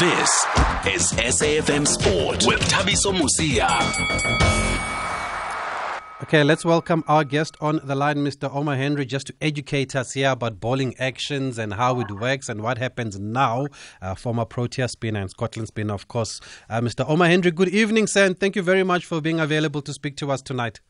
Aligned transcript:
This 0.00 0.44
is 0.88 1.12
SAFM 1.12 1.86
Sport 1.86 2.44
with 2.48 2.58
Thabiso 2.62 3.12
Mosia. 3.12 3.68
Okay, 6.24 6.42
let's 6.42 6.64
welcome 6.64 7.04
our 7.06 7.22
guest 7.22 7.56
on 7.60 7.80
the 7.84 7.94
line, 7.94 8.16
Mr. 8.16 8.52
Omar 8.52 8.74
Henry, 8.74 9.06
just 9.06 9.28
to 9.28 9.34
educate 9.40 9.94
us 9.94 10.14
here 10.14 10.30
about 10.30 10.58
bowling 10.58 10.96
actions 10.98 11.58
and 11.58 11.74
how 11.74 12.00
it 12.00 12.10
works 12.10 12.48
and 12.48 12.60
what 12.60 12.76
happens 12.76 13.20
now. 13.20 13.68
Uh, 14.02 14.16
former 14.16 14.44
Protea 14.44 14.88
spinner 14.88 15.20
and 15.20 15.30
Scotland 15.30 15.68
spinner, 15.68 15.94
of 15.94 16.08
course. 16.08 16.40
Uh, 16.68 16.80
Mr. 16.80 17.08
Omar 17.08 17.28
Henry, 17.28 17.52
good 17.52 17.68
evening, 17.68 18.08
sir, 18.08 18.24
and 18.24 18.40
thank 18.40 18.56
you 18.56 18.62
very 18.62 18.82
much 18.82 19.06
for 19.06 19.20
being 19.20 19.38
available 19.38 19.80
to 19.82 19.92
speak 19.92 20.16
to 20.16 20.32
us 20.32 20.42
tonight. 20.42 20.80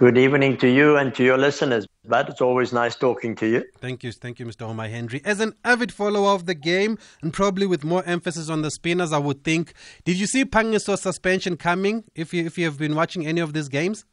Good 0.00 0.16
evening 0.16 0.56
to 0.56 0.66
you 0.66 0.96
and 0.96 1.14
to 1.14 1.22
your 1.22 1.36
listeners, 1.36 1.86
But 2.06 2.30
It's 2.30 2.40
always 2.40 2.72
nice 2.72 2.96
talking 2.96 3.36
to 3.36 3.46
you. 3.46 3.64
Thank 3.82 4.02
you. 4.02 4.12
Thank 4.12 4.38
you, 4.38 4.46
Mr. 4.46 4.62
Omar 4.62 4.88
Henry. 4.88 5.20
As 5.26 5.40
an 5.40 5.52
avid 5.62 5.92
follower 5.92 6.30
of 6.30 6.46
the 6.46 6.54
game, 6.54 6.96
and 7.20 7.34
probably 7.34 7.66
with 7.66 7.84
more 7.84 8.02
emphasis 8.06 8.48
on 8.48 8.62
the 8.62 8.70
spinners, 8.70 9.12
I 9.12 9.18
would 9.18 9.44
think, 9.44 9.74
did 10.06 10.16
you 10.16 10.26
see 10.26 10.44
Phangiso's 10.46 11.02
suspension 11.02 11.58
coming 11.58 12.04
if 12.14 12.32
you, 12.32 12.46
if 12.46 12.56
you 12.56 12.64
have 12.64 12.78
been 12.78 12.94
watching 12.94 13.26
any 13.26 13.42
of 13.42 13.52
these 13.52 13.68
games? 13.68 14.06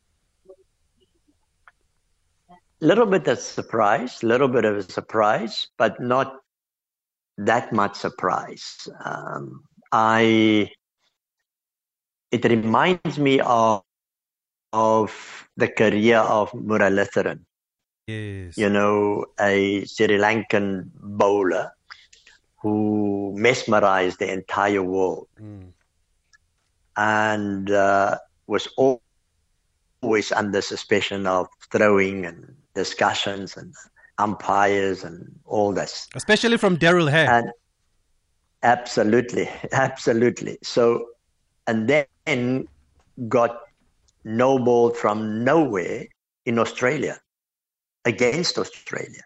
a 2.49 2.55
Little 2.81 3.05
bit 3.05 3.25
of 3.29 3.39
surprise, 3.39 4.21
a 4.23 4.25
little 4.25 4.49
bit 4.49 4.65
of 4.65 4.75
a 4.75 4.83
surprise, 4.83 5.69
but 5.77 6.01
not 6.01 6.35
that 7.37 7.71
much 7.71 7.95
surprise. 7.95 8.89
Um, 9.05 9.63
I, 9.93 10.69
it 12.33 12.43
reminds 12.43 13.17
me 13.17 13.39
of, 13.39 13.83
of 14.73 15.47
the 15.57 15.67
career 15.67 16.17
of 16.19 16.51
Muralitharan. 16.51 17.39
Yes. 18.07 18.57
You 18.57 18.69
know, 18.69 19.25
a 19.39 19.83
Sri 19.85 20.17
Lankan 20.17 20.89
bowler 20.95 21.71
who 22.61 23.33
mesmerized 23.37 24.19
the 24.19 24.31
entire 24.31 24.83
world 24.83 25.27
Mm. 25.41 25.71
and 26.95 27.71
uh, 27.71 28.17
was 28.47 28.67
always 30.01 30.31
under 30.31 30.61
suspicion 30.61 31.27
of 31.27 31.47
throwing 31.71 32.25
and 32.25 32.55
discussions 32.73 33.57
and 33.57 33.73
umpires 34.17 35.03
and 35.03 35.29
all 35.45 35.71
this. 35.73 36.07
Especially 36.15 36.57
from 36.57 36.77
Darrell 36.77 37.07
Hair. 37.07 37.29
And 37.29 37.51
absolutely, 38.63 39.49
absolutely. 39.71 40.57
So, 40.63 41.05
and 41.67 41.87
then 41.89 42.67
got 43.27 43.66
no 44.27 44.59
ball 44.59 44.91
from 44.93 45.43
nowhere 45.43 46.05
in 46.45 46.59
Australia 46.59 47.17
against 48.03 48.57
Australia. 48.57 49.23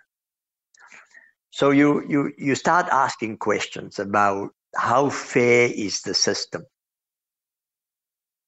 So 1.50 1.72
you, 1.72 2.06
you, 2.08 2.32
you 2.38 2.56
start 2.56 2.88
asking 2.92 3.38
questions 3.38 3.98
about 4.00 4.52
how 4.76 5.10
fair 5.10 5.70
is 5.74 6.02
the 6.02 6.14
system, 6.14 6.64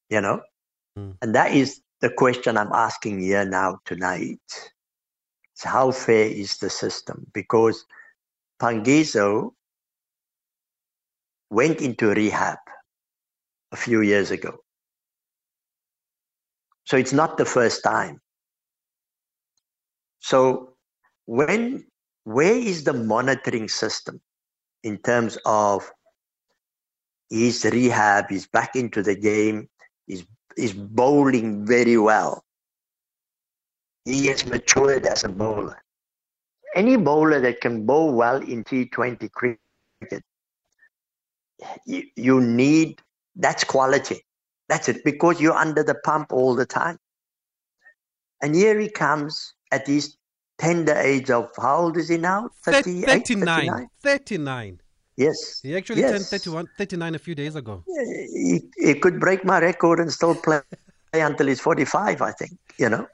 you 0.10 0.22
know? 0.22 0.42
Mm. 0.98 1.18
And 1.22 1.36
that 1.36 1.54
is 1.54 1.82
the 2.02 2.10
question 2.10 2.58
I'm 2.58 2.72
asking 2.72 3.20
here 3.20 3.46
now 3.46 3.80
tonight. 3.86 4.40
It's 5.54 5.64
how 5.64 5.92
fair 5.92 6.28
is 6.28 6.58
the 6.58 6.70
system? 6.70 7.26
Because 7.34 7.84
Phangiso 8.62 9.52
went 11.50 11.82
into 11.82 12.10
rehab 12.10 12.60
a 13.72 13.76
few 13.76 14.02
years 14.02 14.30
ago. 14.30 14.60
So 16.86 16.98
it's 16.98 17.14
not 17.14 17.38
the 17.38 17.46
first 17.46 17.84
time. 17.84 18.20
So 20.20 20.76
when 21.26 21.86
where 22.24 22.56
is 22.56 22.84
the 22.84 22.94
monitoring 22.94 23.68
system 23.68 24.22
in 24.84 24.98
terms 24.98 25.38
of 25.46 25.90
his 27.30 27.66
rehab, 27.66 28.30
he's 28.30 28.48
back 28.48 28.76
into 28.76 29.02
the 29.02 29.16
game, 29.16 29.70
he's, 30.08 30.26
he's 30.56 30.74
bowling 30.74 31.66
very 31.66 31.98
well. 31.98 32.44
He 34.06 34.28
has 34.28 34.46
matured 34.46 35.06
as 35.06 35.24
a 35.24 35.30
bowler. 35.30 35.82
Any 36.76 36.98
bowler 36.98 37.40
that 37.42 37.62
can 37.62 37.86
bowl 37.86 38.14
well 38.14 38.38
in 38.38 38.64
T20 38.64 39.32
cricket, 39.32 39.60
you, 41.86 42.04
you 42.16 42.42
need, 42.42 43.02
that's 43.36 43.64
quality. 43.64 44.26
That's 44.70 44.90
it, 44.90 45.04
because 45.04 45.42
you're 45.42 45.54
under 45.54 45.84
the 45.84 45.96
pump 45.96 46.32
all 46.32 46.56
the 46.56 46.66
time. 46.66 46.98
And 48.42 48.56
here 48.56 48.80
he 48.80 48.90
comes 48.90 49.54
at 49.72 49.88
his 49.88 50.18
tender 50.58 50.96
age 50.96 51.30
of, 51.30 51.50
how 51.58 51.78
old 51.78 51.98
is 51.98 52.10
he 52.10 52.18
now? 52.18 52.50
Thir- 52.64 52.82
38, 52.82 53.06
39. 53.06 53.88
39. 54.02 54.80
Yes. 55.16 55.60
He 55.62 55.76
actually 55.76 56.02
yes. 56.02 56.12
turned 56.12 56.26
31, 56.26 56.68
39 56.78 57.16
a 57.16 57.20
few 57.20 57.36
days 57.36 57.56
ago. 57.56 57.84
He, 57.88 58.62
he 58.78 58.96
could 58.96 59.20
break 59.20 59.46
my 59.46 59.60
record 59.60 60.00
and 60.00 60.12
still 60.12 60.36
play 60.36 60.62
until 61.14 61.48
he's 61.48 61.60
45, 61.60 62.22
I 62.22 62.32
think, 62.32 62.58
you 62.78 62.90
know. 62.90 63.08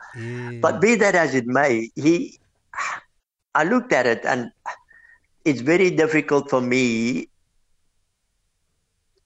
But 0.62 0.82
be 0.82 0.96
that 0.96 1.16
as 1.16 1.36
it 1.36 1.46
may, 1.46 1.90
he, 1.96 2.40
I 3.56 3.64
looked 3.66 3.92
at 3.92 4.06
it 4.06 4.26
and 4.26 4.52
it's 5.46 5.62
very 5.62 5.90
difficult 5.92 6.50
for 6.50 6.62
me 6.62 7.28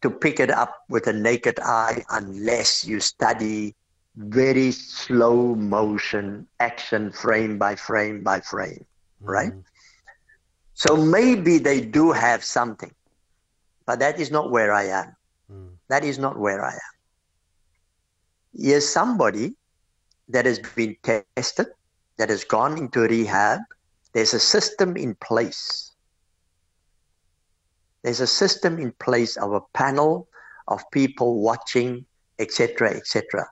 to 0.03 0.11
pick 0.11 0.39
it 0.39 0.51
up 0.51 0.83
with 0.89 1.07
a 1.07 1.13
naked 1.13 1.59
eye 1.63 2.03
unless 2.11 2.83
you 2.83 2.99
study 2.99 3.73
very 4.15 4.69
slow 4.71 5.55
motion 5.55 6.45
action 6.59 7.11
frame 7.11 7.57
by 7.57 7.73
frame 7.73 8.21
by 8.21 8.39
frame, 8.41 8.85
right? 9.21 9.53
Mhm. 9.53 9.63
So 10.75 10.97
maybe 10.97 11.57
they 11.57 11.79
do 11.79 12.11
have 12.11 12.43
something, 12.43 12.93
but 13.85 13.99
that 13.99 14.19
is 14.19 14.29
not 14.29 14.51
where 14.51 14.73
I 14.73 14.83
am. 14.91 15.15
Mm. 15.49 15.79
That 15.87 16.03
is 16.03 16.19
not 16.19 16.37
where 16.37 16.63
I 16.63 16.73
am. 16.73 16.93
Here's 18.53 18.87
somebody 18.87 19.55
that 20.27 20.45
has 20.45 20.59
been 20.59 20.97
tested, 21.03 21.71
that 22.17 22.29
has 22.29 22.43
gone 22.43 22.77
into 22.77 23.07
rehab. 23.07 23.61
There's 24.11 24.33
a 24.33 24.39
system 24.39 24.97
in 24.97 25.15
place. 25.15 25.92
There's 28.03 28.19
a 28.19 28.27
system 28.27 28.79
in 28.79 28.91
place 28.93 29.37
of 29.37 29.53
a 29.53 29.61
panel 29.73 30.27
of 30.67 30.83
people 30.91 31.41
watching, 31.41 32.05
etc., 32.37 32.91
etc. 32.91 33.47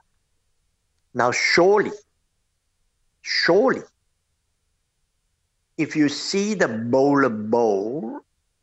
Now, 1.14 1.30
surely, 1.32 1.92
surely, 3.22 3.82
if 5.78 5.96
you 5.96 6.08
see 6.08 6.54
the 6.54 6.68
bowler 6.68 7.30
bowl 7.30 8.20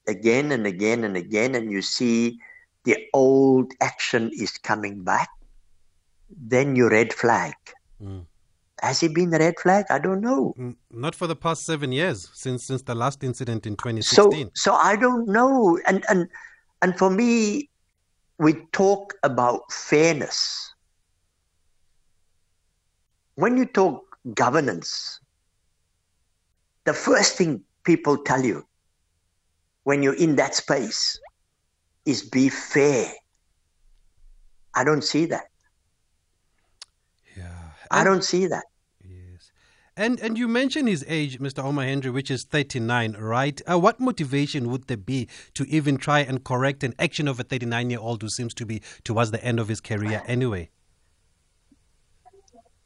again 0.08 0.52
and 0.52 0.66
again 0.66 1.04
and 1.04 1.18
again, 1.18 1.56
and 1.56 1.72
you 1.72 1.82
see 1.82 2.40
the 2.84 2.98
old 3.14 3.74
action 3.82 4.32
is 4.34 4.58
coming 4.58 5.04
back, 5.04 5.30
then 6.30 6.76
you 6.76 6.90
red 6.90 7.14
flag. 7.14 7.54
Mm. 8.02 8.26
Has 8.82 9.00
he 9.00 9.08
been 9.08 9.34
a 9.34 9.38
red 9.38 9.60
flag? 9.60 9.86
I 9.90 10.00
don't 10.00 10.22
know. 10.22 10.56
Not 10.90 11.16
for 11.16 11.28
the 11.28 11.36
past 11.36 11.66
seven 11.66 11.92
years, 11.92 12.30
since 12.34 12.66
since 12.66 12.82
the 12.82 12.96
last 12.96 13.24
incident 13.24 13.66
in 13.66 13.76
2016. 13.76 14.52
so 14.54 14.72
so 14.72 14.74
I 14.74 14.96
don't 14.96 15.28
know. 15.28 15.80
And 15.86 16.04
and 16.10 16.28
and 16.82 16.98
for 16.98 17.10
me, 17.10 17.70
we 18.38 18.54
talk 18.72 19.16
about 19.24 19.72
fairness. 19.72 20.74
When 23.36 23.58
you 23.58 23.66
talk 23.66 24.04
governance, 24.34 25.20
the 26.86 26.94
first 26.94 27.38
thing 27.38 27.64
people 27.84 28.18
tell 28.18 28.44
you 28.44 28.66
when 29.84 30.04
you're 30.04 30.16
in 30.16 30.36
that 30.36 30.56
space 30.56 31.20
is 32.06 32.22
be 32.24 32.50
fair. 32.50 33.12
I 34.76 34.84
don't 34.84 35.04
see 35.04 35.26
that. 35.26 35.46
yeah. 37.36 37.72
I 37.92 38.04
don't 38.04 38.24
see 38.24 38.48
that. 38.48 38.66
And 40.00 40.18
and 40.22 40.38
you 40.38 40.48
mentioned 40.48 40.88
his 40.88 41.04
age, 41.10 41.40
Mr. 41.40 41.62
Omar 41.62 41.84
Henry, 41.84 42.10
which 42.10 42.32
is 42.32 42.46
39, 42.46 43.18
right? 43.20 43.62
Uh, 43.70 43.78
what 43.78 44.00
motivation 44.00 44.70
would 44.70 44.88
there 44.88 44.96
be 44.96 45.28
to 45.56 45.66
even 45.66 45.98
try 45.98 46.22
and 46.22 46.42
correct 46.42 46.86
an 46.86 46.96
action 46.98 47.28
of 47.28 47.38
a 47.38 47.44
39 47.44 47.90
year 47.90 48.00
old 48.00 48.22
who 48.22 48.30
seems 48.30 48.54
to 48.54 48.66
be 48.66 48.82
towards 49.04 49.32
the 49.32 49.44
end 49.44 49.60
of 49.60 49.68
his 49.68 49.82
career 49.82 50.24
anyway? 50.26 50.70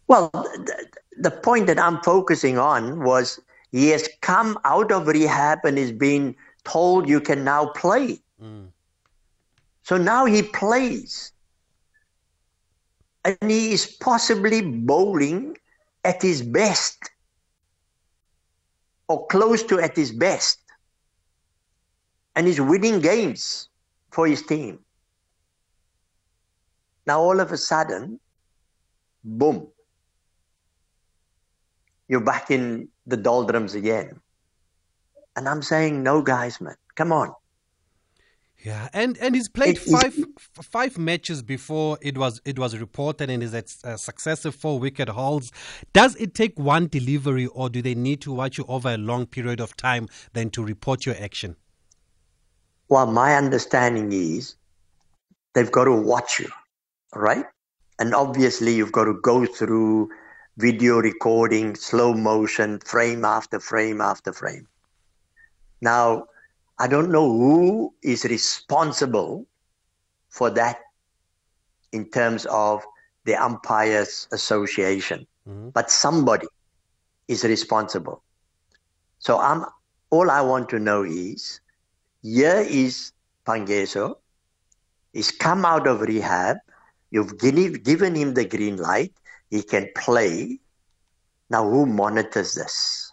Well, 0.07 0.31
the, 0.33 0.87
the 1.17 1.29
point 1.29 1.67
that 1.67 1.77
I'm 1.77 2.01
focusing 2.01 2.57
on 2.57 3.03
was 3.03 3.39
he 3.71 3.89
has 3.89 4.09
come 4.21 4.57
out 4.65 4.91
of 4.91 5.05
rehab 5.05 5.59
and 5.65 5.77
is 5.77 5.91
being 5.91 6.35
told 6.63 7.07
you 7.07 7.21
can 7.21 7.43
now 7.43 7.67
play. 7.67 8.21
Mm. 8.41 8.69
So 9.83 9.97
now 9.97 10.25
he 10.25 10.41
plays. 10.41 11.31
And 13.23 13.37
he 13.51 13.71
is 13.71 13.85
possibly 13.85 14.61
bowling 14.63 15.57
at 16.03 16.21
his 16.21 16.41
best 16.41 17.09
or 19.07 19.25
close 19.27 19.63
to 19.63 19.79
at 19.79 19.95
his 19.95 20.11
best. 20.11 20.59
And 22.35 22.47
he's 22.47 22.59
winning 22.59 22.99
games 22.99 23.69
for 24.11 24.27
his 24.27 24.43
team. 24.45 24.79
Now 27.05 27.21
all 27.21 27.39
of 27.39 27.51
a 27.51 27.57
sudden, 27.57 28.19
boom, 29.23 29.67
you're 32.07 32.21
back 32.21 32.49
in 32.49 32.89
the 33.05 33.17
doldrums 33.17 33.75
again. 33.75 34.19
And 35.35 35.49
I'm 35.49 35.61
saying, 35.61 36.03
no, 36.03 36.21
guys, 36.21 36.61
man, 36.61 36.75
come 36.95 37.11
on. 37.11 37.33
Yeah, 38.63 38.87
and 38.93 39.17
and 39.17 39.35
he's 39.35 39.49
played 39.49 39.77
five 39.77 40.17
five 40.61 40.97
matches 40.97 41.41
before 41.41 41.97
it 42.01 42.17
was 42.17 42.39
it 42.45 42.57
was 42.57 42.77
reported, 42.77 43.29
and 43.29 43.43
is 43.43 43.53
at 43.53 43.75
uh, 43.83 43.97
successive 43.97 44.55
four 44.55 44.79
wicket 44.79 45.09
hauls. 45.09 45.51
Does 45.91 46.15
it 46.15 46.33
take 46.33 46.57
one 46.57 46.87
delivery, 46.87 47.47
or 47.47 47.69
do 47.69 47.81
they 47.81 47.93
need 47.93 48.21
to 48.21 48.31
watch 48.31 48.57
you 48.57 48.63
over 48.69 48.93
a 48.93 48.97
long 48.97 49.25
period 49.25 49.59
of 49.59 49.75
time 49.75 50.07
then 50.31 50.49
to 50.51 50.63
report 50.63 51.05
your 51.05 51.15
action? 51.19 51.57
Well, 52.87 53.07
my 53.07 53.35
understanding 53.35 54.13
is 54.13 54.55
they've 55.53 55.71
got 55.71 55.85
to 55.85 55.91
watch 55.91 56.39
you, 56.39 56.49
right? 57.13 57.45
And 57.99 58.15
obviously, 58.15 58.75
you've 58.75 58.93
got 58.93 59.05
to 59.05 59.19
go 59.21 59.45
through 59.45 60.09
video 60.55 60.99
recording, 60.99 61.75
slow 61.75 62.13
motion, 62.13 62.79
frame 62.79 63.25
after 63.25 63.59
frame 63.59 63.99
after 63.99 64.31
frame. 64.31 64.69
Now, 65.81 66.27
I 66.79 66.87
don't 66.87 67.11
know 67.11 67.29
who 67.29 67.93
is 68.01 68.25
responsible 68.25 69.45
for 70.29 70.49
that 70.51 70.79
in 71.91 72.09
terms 72.09 72.45
of 72.47 72.83
the 73.25 73.35
umpires 73.35 74.27
association, 74.31 75.27
mm-hmm. 75.47 75.69
but 75.69 75.91
somebody 75.91 76.47
is 77.27 77.43
responsible. 77.43 78.23
So 79.19 79.39
I'm 79.39 79.65
all 80.09 80.29
I 80.29 80.41
want 80.41 80.69
to 80.69 80.79
know 80.79 81.03
is 81.03 81.61
here 82.21 82.65
is 82.67 83.13
Phangiso. 83.45 84.15
He's 85.13 85.31
come 85.31 85.65
out 85.65 85.87
of 85.87 86.01
rehab. 86.01 86.57
You've 87.11 87.37
given 87.37 88.15
him 88.15 88.33
the 88.33 88.45
green 88.45 88.77
light. 88.77 89.13
He 89.49 89.61
can 89.61 89.89
play. 89.95 90.59
Now, 91.49 91.69
who 91.69 91.85
monitors 91.85 92.55
this? 92.55 93.11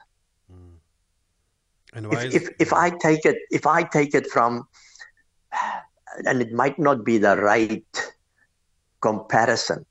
And 1.93 2.13
if, 2.13 2.35
if, 2.35 2.49
if 2.59 2.73
I 2.73 2.91
take 2.91 3.25
it, 3.25 3.37
if 3.51 3.67
I 3.67 3.83
take 3.83 4.15
it 4.15 4.27
from, 4.29 4.67
and 6.25 6.41
it 6.41 6.53
might 6.53 6.79
not 6.79 7.05
be 7.05 7.19
the 7.19 7.37
right 7.37 7.85
comparison, 9.01 9.85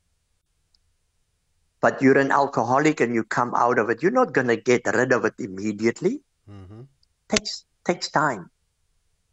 but 1.82 2.02
you're 2.02 2.18
an 2.18 2.32
alcoholic 2.32 3.00
and 3.00 3.14
you 3.14 3.24
come 3.24 3.54
out 3.56 3.80
of 3.80 3.90
it, 3.90 4.02
you're 4.02 4.12
not 4.12 4.34
going 4.34 4.48
to 4.48 4.56
get 4.56 4.82
rid 4.94 5.12
of 5.12 5.26
it 5.26 5.34
immediately. 5.40 6.22
Mm-hmm. 6.50 6.82
Takes 7.30 7.66
takes 7.86 8.10
time. 8.10 8.50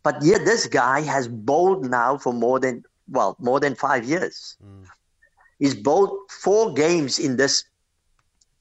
But 0.02 0.22
yet 0.22 0.44
this 0.44 0.66
guy 0.66 1.00
has 1.00 1.26
bowled 1.28 1.88
now 1.90 2.18
for 2.18 2.32
more 2.32 2.60
than 2.60 2.84
well 3.08 3.36
more 3.38 3.60
than 3.60 3.74
five 3.74 4.04
years. 4.04 4.56
Mm. 4.64 4.86
He's 5.58 5.74
bowled 5.74 6.30
four 6.30 6.74
games 6.74 7.18
in 7.18 7.36
this 7.36 7.64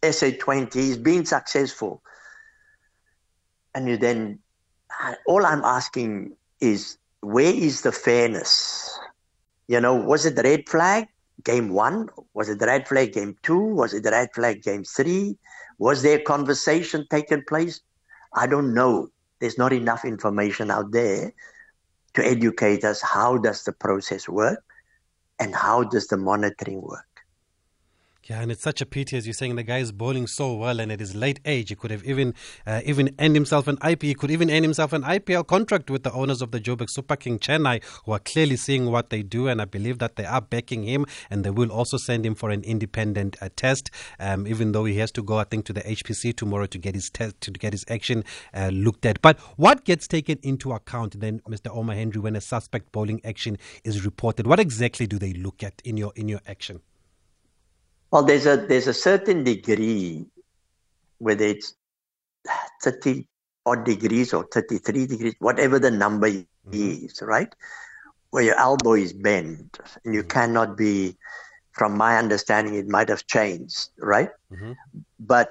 SA20. 0.01 0.73
He's 0.73 0.97
been 0.97 1.25
successful 1.25 2.01
and 3.75 3.87
you 3.87 3.97
then 3.97 4.39
all 5.27 5.45
I'm 5.45 5.63
asking 5.63 6.35
is 6.61 6.97
where 7.21 7.53
is 7.53 7.81
the 7.81 7.91
fairness? 7.91 8.97
You 9.67 9.81
know, 9.81 9.95
was 9.95 10.25
it 10.25 10.35
the 10.35 10.43
red 10.43 10.69
flag 10.69 11.07
game 11.43 11.69
one? 11.69 12.07
Was 12.33 12.49
it 12.49 12.59
the 12.59 12.67
red 12.67 12.87
flag 12.87 13.13
game 13.13 13.35
two? 13.43 13.59
Was 13.59 13.93
it 13.93 14.03
the 14.03 14.11
red 14.11 14.29
flag 14.33 14.63
game 14.63 14.83
three? 14.83 15.37
Was 15.77 16.01
there 16.01 16.19
conversation 16.19 17.05
taken 17.09 17.43
place? 17.47 17.81
I 18.33 18.47
don't 18.47 18.73
know. 18.73 19.09
There's 19.39 19.57
not 19.57 19.73
enough 19.73 20.05
information 20.05 20.71
out 20.71 20.91
there 20.91 21.33
to 22.13 22.25
educate 22.25 22.85
us 22.85 23.01
how 23.01 23.37
does 23.37 23.63
the 23.63 23.73
process 23.73 24.29
work 24.29 24.63
and 25.39 25.53
how 25.53 25.83
does 25.83 26.07
the 26.07 26.17
monitoring 26.17 26.81
work. 26.81 27.14
Yeah, 28.27 28.41
and 28.41 28.51
it's 28.51 28.63
such 28.63 28.81
a 28.81 28.87
pity, 28.87 29.17
as 29.17 29.27
you're 29.27 29.35
saying, 29.35 29.55
the 29.55 29.61
guy 29.61 29.77
is 29.77 29.91
bowling 29.91 30.25
so 30.25 30.55
well, 30.55 30.79
and 30.79 30.91
at 30.91 30.99
his 30.99 31.13
late 31.13 31.39
age, 31.45 31.69
he 31.69 31.75
could 31.75 31.91
have 31.91 32.03
even 32.05 32.33
uh, 32.65 32.81
even 32.83 33.13
earned 33.19 33.35
himself 33.35 33.67
an 33.67 33.77
IP. 33.87 34.01
He 34.01 34.15
could 34.15 34.31
even 34.31 34.49
earn 34.49 34.63
himself 34.63 34.93
an 34.93 35.03
IPL 35.03 35.45
contract 35.45 35.91
with 35.91 36.01
the 36.01 36.11
owners 36.11 36.41
of 36.41 36.49
the 36.49 36.59
Joburg 36.59 36.89
Super 36.89 37.15
King 37.17 37.37
Chennai, 37.37 37.83
who 38.03 38.13
are 38.13 38.19
clearly 38.19 38.55
seeing 38.55 38.89
what 38.89 39.11
they 39.11 39.21
do, 39.21 39.47
and 39.47 39.61
I 39.61 39.65
believe 39.65 39.99
that 39.99 40.15
they 40.15 40.25
are 40.25 40.41
backing 40.41 40.81
him, 40.81 41.05
and 41.29 41.43
they 41.43 41.51
will 41.51 41.71
also 41.71 41.97
send 41.97 42.25
him 42.25 42.33
for 42.33 42.49
an 42.49 42.63
independent 42.63 43.37
uh, 43.43 43.49
test, 43.55 43.91
um, 44.19 44.47
even 44.47 44.71
though 44.71 44.85
he 44.85 44.97
has 44.97 45.11
to 45.11 45.21
go, 45.21 45.37
I 45.37 45.43
think, 45.43 45.65
to 45.65 45.73
the 45.73 45.81
HPC 45.81 46.35
tomorrow 46.35 46.65
to 46.65 46.79
get 46.79 46.95
his 46.95 47.11
test 47.11 47.39
to 47.41 47.51
get 47.51 47.73
his 47.73 47.85
action 47.89 48.23
uh, 48.55 48.71
looked 48.73 49.05
at. 49.05 49.21
But 49.21 49.37
what 49.55 49.85
gets 49.85 50.07
taken 50.07 50.39
into 50.41 50.71
account 50.71 51.19
then, 51.19 51.41
Mr. 51.47 51.69
Omar 51.71 51.95
Henry, 51.95 52.19
when 52.19 52.35
a 52.35 52.41
suspect 52.41 52.91
bowling 52.91 53.21
action 53.23 53.59
is 53.83 54.03
reported? 54.03 54.47
What 54.47 54.59
exactly 54.59 55.05
do 55.05 55.19
they 55.19 55.33
look 55.33 55.61
at 55.61 55.79
in 55.85 55.95
your 55.95 56.11
in 56.15 56.27
your 56.27 56.41
action? 56.47 56.81
Well, 58.15 58.23
there's 58.23 58.45
a 58.45 58.55
there's 58.55 58.87
a 58.87 58.93
certain 58.93 59.43
degree, 59.43 60.25
whether 61.17 61.43
it's 61.43 61.75
thirty 62.81 63.27
odd 63.65 63.83
degrees 63.83 64.33
or 64.33 64.47
thirty 64.53 64.77
three 64.77 65.05
degrees, 65.05 65.35
whatever 65.39 65.79
the 65.79 65.91
number 65.91 66.29
mm-hmm. 66.29 66.71
is, 66.71 67.21
right? 67.21 67.53
Where 68.29 68.43
your 68.43 68.57
elbow 68.57 68.93
is 68.93 69.11
bent, 69.11 69.79
and 70.05 70.13
you 70.13 70.21
mm-hmm. 70.21 70.29
cannot 70.29 70.77
be. 70.77 71.17
From 71.73 71.97
my 71.97 72.17
understanding, 72.17 72.75
it 72.75 72.87
might 72.87 73.09
have 73.09 73.27
changed, 73.27 73.89
right? 73.99 74.29
Mm-hmm. 74.49 74.71
But 75.19 75.49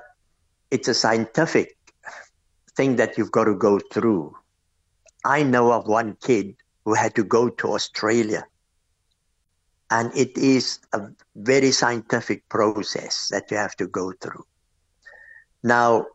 it's 0.70 0.88
a 0.88 0.94
scientific 0.94 1.76
thing 2.75 2.96
that 2.96 3.19
you've 3.19 3.31
got 3.31 3.44
to 3.44 3.56
go 3.56 3.78
through. 3.93 4.34
I 5.22 5.43
know 5.43 5.70
of 5.70 5.87
one 5.87 6.17
kid 6.22 6.56
who 6.87 6.94
had 6.94 7.14
to 7.17 7.25
go 7.25 7.50
to 7.50 7.75
Australia 7.75 8.46
and 9.94 10.11
it 10.17 10.37
is 10.37 10.81
a 10.93 11.00
very 11.37 11.70
scientific 11.70 12.49
process 12.49 13.29
that 13.29 13.49
you 13.49 13.56
have 13.56 13.76
to 13.76 13.87
go 13.87 14.12
through. 14.20 14.44
Now, 15.62 16.06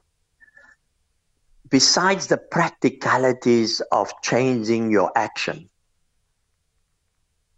besides 1.69 2.27
the 2.27 2.37
practicalities 2.37 3.81
of 3.93 4.11
changing 4.21 4.91
your 4.91 5.13
action, 5.15 5.69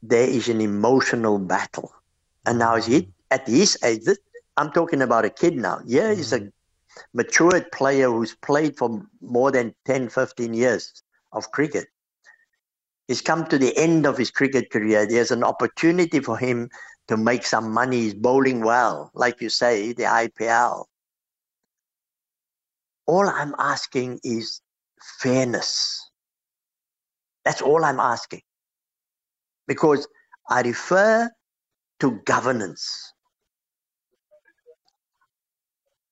there 0.04 0.30
is 0.30 0.48
an 0.48 0.62
emotional 0.62 1.40
battle. 1.40 1.92
And 2.46 2.60
now, 2.60 2.76
he, 2.76 3.10
at 3.32 3.48
his 3.48 3.80
age, 3.84 4.06
I'm 4.58 4.72
talking 4.72 5.02
about 5.02 5.26
a 5.26 5.30
kid 5.32 5.58
now. 5.58 5.80
Yeah, 5.86 6.14
he's 6.14 6.34
a 6.34 6.52
matured 7.16 7.72
player 7.72 8.12
who's 8.12 8.36
played 8.36 8.78
for 8.78 9.02
more 9.22 9.52
than 9.52 9.74
10, 9.86 10.10
15 10.10 10.54
years 10.54 11.02
of 11.34 11.50
cricket 11.50 11.88
he's 13.12 13.22
come 13.22 13.46
to 13.46 13.58
the 13.58 13.76
end 13.76 14.06
of 14.06 14.18
his 14.18 14.32
cricket 14.32 14.72
career. 14.72 15.06
There's 15.06 15.32
an 15.32 15.44
opportunity 15.44 16.22
for 16.22 16.38
him 16.38 16.70
to 17.10 17.18
make 17.18 17.44
some 17.46 17.70
money. 17.70 18.04
He's 18.04 18.14
bowling 18.14 18.64
well, 18.64 19.12
like 19.14 19.42
you 19.42 19.50
say, 19.50 19.92
the 19.92 20.04
IPL. 20.04 20.86
All 23.08 23.28
I'm 23.28 23.54
asking 23.60 24.22
is 24.24 24.62
fairness. 25.20 26.10
That's 27.44 27.62
all 27.62 27.84
I'm 27.84 28.00
asking. 28.00 28.44
Because 29.68 30.08
I 30.50 30.62
refer 30.62 31.30
to 32.00 32.12
governance. 32.24 33.12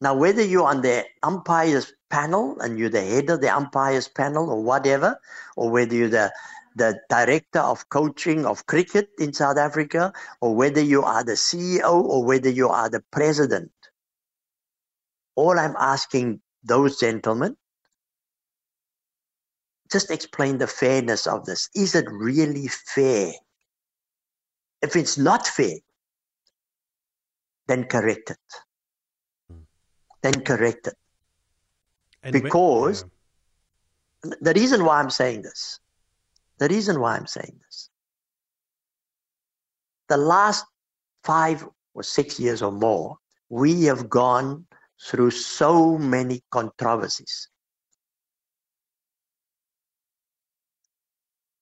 Now, 0.02 0.16
whether 0.16 0.44
you're 0.44 0.68
on 0.68 0.82
the 0.82 1.06
umpires 1.24 1.94
panel 2.10 2.60
and 2.60 2.78
you're 2.78 2.90
the 2.90 3.02
head 3.02 3.30
of 3.30 3.40
the 3.40 3.56
umpires 3.56 4.10
panel 4.10 4.50
or 4.50 4.62
whatever, 4.62 5.18
or 5.56 5.70
whether 5.70 5.96
you're 5.96 6.10
the 6.10 6.32
the 6.80 7.00
director 7.10 7.60
of 7.60 7.88
coaching 7.90 8.46
of 8.46 8.66
cricket 8.66 9.10
in 9.20 9.34
South 9.34 9.58
Africa, 9.58 10.14
or 10.42 10.56
whether 10.56 10.82
you 10.82 11.04
are 11.04 11.24
the 11.24 11.34
CEO 11.34 12.04
or 12.04 12.24
whether 12.24 12.50
you 12.50 12.70
are 12.70 12.90
the 12.90 13.04
president. 13.12 13.72
All 15.36 15.60
I'm 15.60 15.76
asking 15.78 16.42
those 16.64 17.00
gentlemen, 17.00 17.56
just 19.92 20.10
explain 20.10 20.58
the 20.58 20.68
fairness 20.68 21.28
of 21.28 21.46
this. 21.46 21.70
Is 21.76 21.96
it 21.96 22.06
really 22.10 22.68
fair? 22.68 23.34
If 24.82 24.96
it's 24.96 25.18
not 25.18 25.46
fair, 25.46 25.78
then 27.68 27.84
correct 27.84 28.32
it. 28.32 28.48
Hmm. 29.50 29.64
Then 30.24 30.42
correct 30.42 30.88
it. 30.88 30.96
And 32.24 32.34
because 32.34 33.04
when, 34.22 34.36
the 34.42 34.54
reason 34.54 34.86
why 34.86 35.00
I'm 35.00 35.10
saying 35.10 35.42
this 35.42 35.80
the 36.60 36.68
reason 36.68 37.00
why 37.00 37.16
I'm 37.16 37.28
saying 37.28 37.60
this 37.66 37.90
the 40.10 40.18
last 40.18 40.66
five 41.24 41.66
or 41.94 42.04
six 42.04 42.40
years 42.40 42.62
or 42.62 42.72
more, 42.72 43.18
we 43.50 43.84
have 43.84 44.10
gone 44.10 44.66
through 45.02 45.32
so 45.32 45.98
many 45.98 46.44
controversies. 46.52 47.48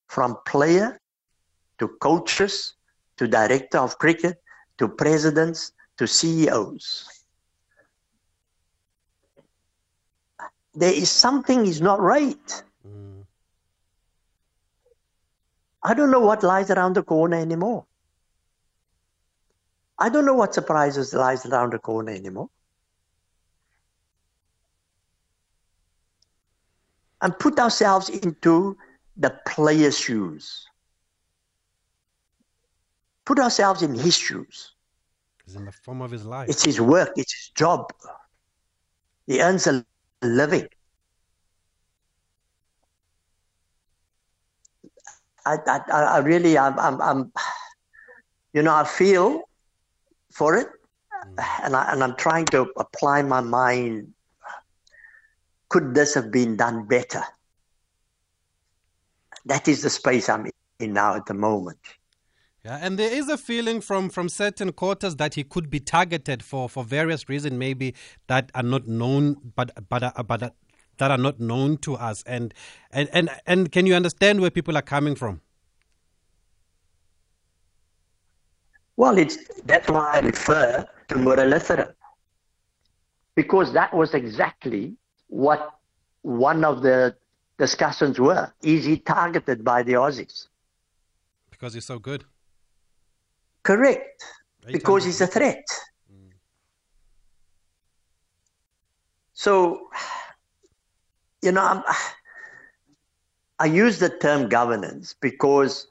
From 0.08 0.38
player 0.46 1.00
to 1.80 1.88
coaches 2.00 2.74
to 3.18 3.28
director 3.28 3.78
of 3.78 3.98
cricket 4.00 4.42
to 4.78 4.88
presidents 4.88 5.74
to 5.98 6.08
CEOs. 6.08 7.08
There 10.74 10.94
is 10.94 11.10
something 11.10 11.66
is 11.66 11.82
not 11.82 12.00
right. 12.00 12.64
I 15.84 15.94
don't 15.94 16.12
know 16.12 16.20
what 16.20 16.44
lies 16.44 16.70
around 16.70 16.96
the 16.96 17.04
corner 17.04 17.38
anymore. 17.38 17.86
I 20.00 20.10
don't 20.10 20.26
know 20.26 20.34
what 20.34 20.54
surprises 20.54 21.14
lies 21.14 21.46
around 21.46 21.74
the 21.74 21.80
corner 21.80 22.12
anymore. 22.12 22.50
And 27.22 27.38
put 27.40 27.60
ourselves 27.60 28.10
into 28.10 28.78
the 29.16 29.40
player's 29.48 29.98
shoes. 29.98 30.68
Put 33.26 33.40
ourselves 33.40 33.82
in 33.82 33.96
his 33.96 34.16
shoes. 34.16 34.74
It's 35.46 35.56
in 35.56 35.66
the 35.66 35.72
form 35.72 36.02
of 36.02 36.12
his 36.12 36.26
life. 36.26 36.50
It's 36.50 36.64
his 36.64 36.80
work, 36.80 37.12
it's 37.16 37.34
his 37.34 37.50
job. 37.56 37.92
He 39.26 39.42
earns 39.42 39.66
a 39.66 39.84
living. 40.22 40.68
I, 45.48 45.80
I, 45.92 46.02
I 46.02 46.18
really, 46.20 46.58
I'm, 46.58 46.78
I'm, 46.80 47.02
I'm, 47.02 47.32
you 48.54 48.62
know, 48.62 48.76
I 48.76 48.84
feel 48.84 49.44
for 50.34 50.56
it, 50.56 50.68
mm. 50.68 51.46
and 51.64 51.76
I, 51.76 51.92
and 51.92 52.04
I'm 52.04 52.16
trying 52.16 52.46
to 52.48 52.72
apply 52.78 53.22
my 53.22 53.42
mind. 53.42 54.14
Could 55.70 55.94
this 55.94 56.14
have 56.14 56.32
been 56.32 56.56
done 56.56 56.88
better? 56.88 57.24
That 59.46 59.68
is 59.68 59.82
the 59.82 59.90
space 59.90 60.30
I'm 60.30 60.50
in 60.80 60.94
now 60.94 61.16
at 61.16 61.26
the 61.26 61.34
moment. 61.34 61.80
Yeah, 62.64 62.80
and 62.82 63.00
there 63.00 63.12
is 63.12 63.30
a 63.30 63.38
feeling 63.38 63.80
from, 63.80 64.10
from 64.10 64.28
certain 64.28 64.74
quarters 64.74 65.16
that 65.18 65.36
he 65.36 65.44
could 65.44 65.70
be 65.70 65.80
targeted 65.80 66.44
for, 66.44 66.68
for 66.68 66.84
various 66.84 67.30
reasons, 67.30 67.54
maybe 67.54 67.96
that 68.28 68.52
are 68.56 68.64
not 68.64 68.88
known, 68.88 69.38
but 69.56 69.72
but 69.88 70.28
but 70.28 70.54
that 70.98 71.12
are 71.12 71.18
not 71.18 71.40
known 71.40 71.78
to 71.78 71.96
us. 71.96 72.24
And 72.24 72.54
and 72.92 73.10
and 73.14 73.30
and 73.46 73.72
can 73.72 73.86
you 73.86 73.96
understand 73.96 74.42
where 74.42 74.52
people 74.52 74.78
are 74.78 74.82
coming 74.82 75.16
from? 75.16 75.42
Well, 78.96 79.18
it's 79.18 79.38
that's 79.66 79.90
why 79.90 80.16
I 80.16 80.20
refer 80.20 80.88
to 81.10 81.16
Muralitharan. 81.16 81.94
Because 83.36 83.72
that 83.74 83.94
was 83.94 84.14
exactly 84.14 84.96
what 85.28 85.72
one 86.24 86.66
of 86.66 86.82
the 86.82 87.16
discussions 87.58 88.20
were. 88.20 88.52
Is 88.62 88.86
he 88.86 88.98
targeted 88.98 89.64
by 89.64 89.84
the 89.84 89.94
Aussies? 89.94 90.48
Because 91.52 91.74
he's 91.74 91.86
so 91.86 92.00
good. 92.00 92.24
Correct. 93.64 94.24
Because 94.66 95.06
he's 95.06 95.22
a 95.22 95.28
threat. 95.28 95.66
Mm. 96.12 96.32
So, 99.34 99.90
you 101.48 101.54
know, 101.54 101.64
I'm, 101.64 101.84
I 103.58 103.68
use 103.68 104.00
the 104.00 104.10
term 104.10 104.50
governance 104.50 105.16
because 105.22 105.88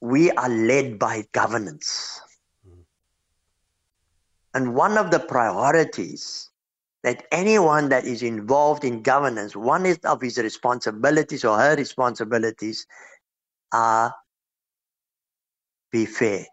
we 0.00 0.32
are 0.32 0.48
led 0.48 0.98
by 0.98 1.24
governance. 1.30 2.20
And 4.52 4.74
one 4.74 4.98
of 4.98 5.12
the 5.12 5.20
priorities 5.20 6.50
that 7.04 7.24
anyone 7.30 7.88
that 7.90 8.04
is 8.04 8.24
involved 8.24 8.84
in 8.84 9.02
governance, 9.02 9.54
one 9.54 9.86
of 10.04 10.20
his 10.20 10.38
responsibilities 10.38 11.44
or 11.44 11.56
her 11.56 11.76
responsibilities 11.76 12.86
are 13.72 14.12
be 15.92 16.04
fair. 16.04 16.46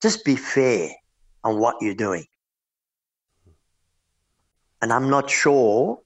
Just 0.00 0.24
be 0.24 0.36
fair 0.36 0.90
on 1.42 1.58
what 1.58 1.74
you're 1.80 1.94
doing. 1.94 2.29
And 4.82 4.92
I'm 4.92 5.10
not 5.10 5.28
sure 5.30 6.00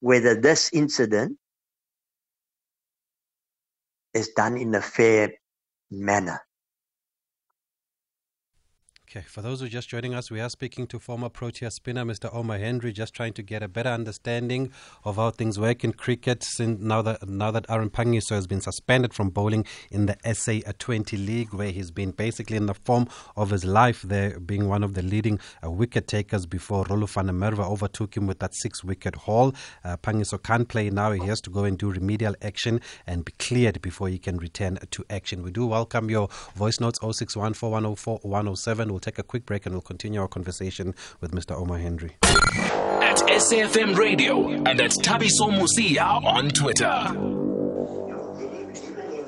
whether 0.00 0.34
this 0.34 0.70
incident 0.72 1.38
is 4.14 4.28
done 4.30 4.56
in 4.56 4.74
a 4.74 4.82
fair 4.82 5.32
manner. 5.90 6.40
Okay, 9.14 9.26
for 9.28 9.42
those 9.42 9.60
who 9.60 9.66
are 9.66 9.68
just 9.68 9.90
joining 9.90 10.14
us, 10.14 10.30
we 10.30 10.40
are 10.40 10.48
speaking 10.48 10.86
to 10.86 10.98
former 10.98 11.28
Protea 11.28 11.70
spinner 11.70 12.02
Mr. 12.02 12.34
Omar 12.34 12.56
Henry, 12.56 12.94
just 12.94 13.12
trying 13.12 13.34
to 13.34 13.42
get 13.42 13.62
a 13.62 13.68
better 13.68 13.90
understanding 13.90 14.72
of 15.04 15.16
how 15.16 15.28
things 15.28 15.60
work 15.60 15.84
in 15.84 15.92
cricket 15.92 16.42
since 16.42 16.80
now 16.80 17.02
that 17.02 17.28
now 17.28 17.50
that 17.50 17.66
Aaron 17.68 17.90
Phangiso 17.90 18.30
has 18.30 18.46
been 18.46 18.62
suspended 18.62 19.12
from 19.12 19.28
bowling 19.28 19.66
in 19.90 20.06
the 20.06 20.16
SA 20.32 20.60
20 20.78 21.18
League, 21.18 21.52
where 21.52 21.70
he's 21.70 21.90
been 21.90 22.12
basically 22.12 22.56
in 22.56 22.64
the 22.64 22.72
form 22.72 23.06
of 23.36 23.50
his 23.50 23.66
life 23.66 24.00
there, 24.00 24.40
being 24.40 24.66
one 24.66 24.82
of 24.82 24.94
the 24.94 25.02
leading 25.02 25.38
uh, 25.62 25.70
wicket 25.70 26.06
takers 26.06 26.46
before 26.46 26.86
Rolo 26.88 27.06
Merwe 27.06 27.70
overtook 27.70 28.16
him 28.16 28.26
with 28.26 28.38
that 28.38 28.54
six 28.54 28.82
wicket 28.82 29.14
haul. 29.14 29.54
Uh, 29.84 29.98
Phangiso 29.98 30.42
can't 30.42 30.68
play 30.68 30.88
now; 30.88 31.12
he 31.12 31.26
has 31.26 31.42
to 31.42 31.50
go 31.50 31.64
and 31.64 31.76
do 31.76 31.90
remedial 31.90 32.34
action 32.40 32.80
and 33.06 33.26
be 33.26 33.32
cleared 33.38 33.82
before 33.82 34.08
he 34.08 34.18
can 34.18 34.38
return 34.38 34.78
to 34.90 35.04
action. 35.10 35.42
We 35.42 35.50
do 35.50 35.66
welcome 35.66 36.08
your 36.08 36.28
voice 36.54 36.80
notes 36.80 36.98
0614104107 37.00 39.01
take 39.02 39.18
a 39.18 39.22
quick 39.22 39.44
break 39.44 39.66
and 39.66 39.74
we'll 39.74 39.82
continue 39.82 40.20
our 40.20 40.28
conversation 40.28 40.94
with 41.20 41.32
Mr. 41.32 41.54
Omar 41.60 41.78
Henry. 41.78 42.16
At 42.22 43.18
SAFM 43.18 43.96
Radio 43.96 44.48
and 44.48 44.80
at 44.80 44.92
Thabiso 44.92 45.50
Mosia 45.50 46.24
on 46.24 46.48
Twitter. 46.50 47.42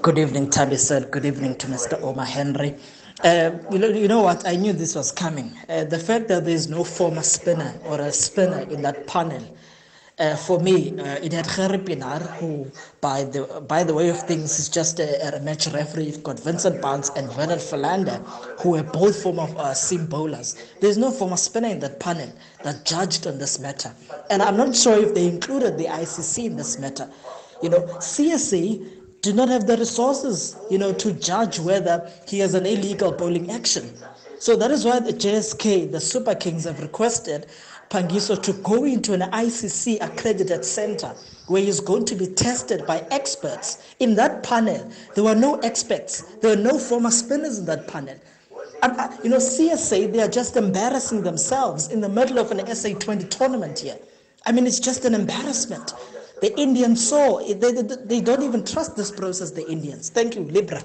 Good 0.01 0.19
evening, 0.19 0.51
Tabi 0.51 0.77
said. 0.77 1.11
Good 1.11 1.25
evening 1.25 1.57
to 1.57 1.67
Mr. 1.67 2.01
Omar 2.03 2.27
Henry. 2.27 2.77
Uh, 3.23 3.53
you, 3.71 3.79
know, 3.79 3.89
you 3.89 4.07
know 4.07 4.23
what? 4.23 4.47
I 4.47 4.57
knew 4.57 4.73
this 4.73 4.95
was 4.95 5.11
coming. 5.11 5.53
Uh, 5.69 5.85
the 5.85 5.99
fact 5.99 6.29
that 6.29 6.45
there's 6.45 6.69
no 6.69 6.85
former 6.85 7.23
spinner 7.23 7.75
or 7.85 8.01
a 8.01 8.13
spinner 8.13 8.61
in 8.71 8.83
that 8.83 9.07
panel 9.07 9.43
uh, 10.19 10.37
for 10.37 10.61
me, 10.61 10.97
uh, 10.99 11.19
it 11.23 11.33
had 11.33 11.45
Gerrie 11.47 11.79
Pienaar, 11.79 12.21
who, 12.39 12.71
by 13.01 13.25
the 13.25 13.65
by 13.67 13.83
the 13.83 13.93
way 13.93 14.09
of 14.11 14.21
things, 14.21 14.59
is 14.61 14.69
just 14.69 15.01
a, 15.01 15.37
a 15.37 15.41
match 15.41 15.67
referee. 15.67 16.05
You've 16.05 16.23
got 16.23 16.39
Vincent 16.39 16.81
Barnes 16.81 17.11
and 17.17 17.29
Vernon 17.33 17.59
Philander, 17.59 18.19
who 18.61 18.77
are 18.77 18.85
both 18.85 19.21
former 19.21 19.49
uh, 19.57 19.75
seam 19.75 20.07
bowlers. 20.07 20.57
There's 20.81 20.99
no 20.99 21.11
former 21.11 21.37
spinner 21.37 21.69
in 21.69 21.81
that 21.81 21.99
panel 21.99 22.33
that 22.63 22.85
judged 22.85 23.27
on 23.27 23.39
this 23.39 23.59
matter. 23.59 23.93
And 24.31 24.41
I'm 24.41 24.57
not 24.57 24.77
sure 24.77 24.97
if 24.97 25.15
they 25.15 25.27
included 25.27 25.79
the 25.79 25.87
ICC 25.87 26.45
in 26.45 26.57
this 26.57 26.79
matter. 26.79 27.11
You 27.61 27.71
know, 27.71 27.81
CSA 27.99 29.21
do 29.21 29.33
not 29.33 29.49
have 29.49 29.67
the 29.67 29.77
resources, 29.77 30.57
you 30.71 30.79
know, 30.79 30.93
to 30.93 31.13
judge 31.15 31.59
whether 31.59 32.09
he 32.29 32.39
has 32.39 32.55
an 32.55 32.67
illegal 32.67 33.11
bowling 33.11 33.51
action. 33.51 33.91
So 34.39 34.55
that 34.57 34.71
is 34.71 34.85
why 34.85 35.01
the 35.01 35.13
JSK, 35.13 35.91
the 35.91 36.01
Super 36.01 36.35
Kings, 36.35 36.65
have 36.65 36.81
requested 36.81 37.47
Phangiso 37.91 38.41
to 38.43 38.53
go 38.55 38.85
into 38.85 39.13
an 39.13 39.21
ICC 39.21 40.01
accredited 40.01 40.65
center 40.65 41.15
where 41.47 41.63
he's 41.63 41.81
going 41.81 42.05
to 42.07 42.15
be 42.15 42.27
tested 42.27 42.87
by 42.87 43.07
experts. 43.11 43.95
In 44.01 44.15
that 44.17 44.43
panel, 44.43 44.91
there 45.15 45.25
were 45.25 45.35
no 45.35 45.59
experts, 45.61 46.23
there 46.41 46.57
were 46.57 46.63
no 46.63 46.79
former 46.79 47.11
spinners 47.11 47.59
in 47.59 47.67
that 47.67 47.87
panel. 47.87 48.19
And, 48.83 48.99
uh, 48.99 49.09
you 49.23 49.31
know, 49.31 49.39
CSA, 49.39 50.13
they 50.13 50.21
are 50.21 50.29
just 50.29 50.57
embarrassing 50.57 51.23
themselves 51.23 51.89
in 51.89 52.01
the 52.01 52.09
middle 52.09 52.39
of 52.39 52.51
an 52.51 52.59
SA20 52.59 53.31
tournament 53.31 53.79
here. 53.79 53.97
I 54.47 54.53
mean, 54.53 54.67
it's 54.67 54.81
just 54.81 55.05
an 55.05 55.15
embarrassment. 55.15 55.95
The 56.41 56.59
Indians 56.59 57.07
saw, 57.07 57.39
they, 57.39 57.55
they, 57.55 57.83
they 57.83 58.21
don't 58.21 58.43
even 58.43 58.65
trust 58.65 58.97
this 58.97 59.11
process, 59.11 59.53
the 59.53 59.67
Indians. 59.71 60.11
Thank 60.11 60.35
you, 60.35 60.43
Libra. 60.43 60.83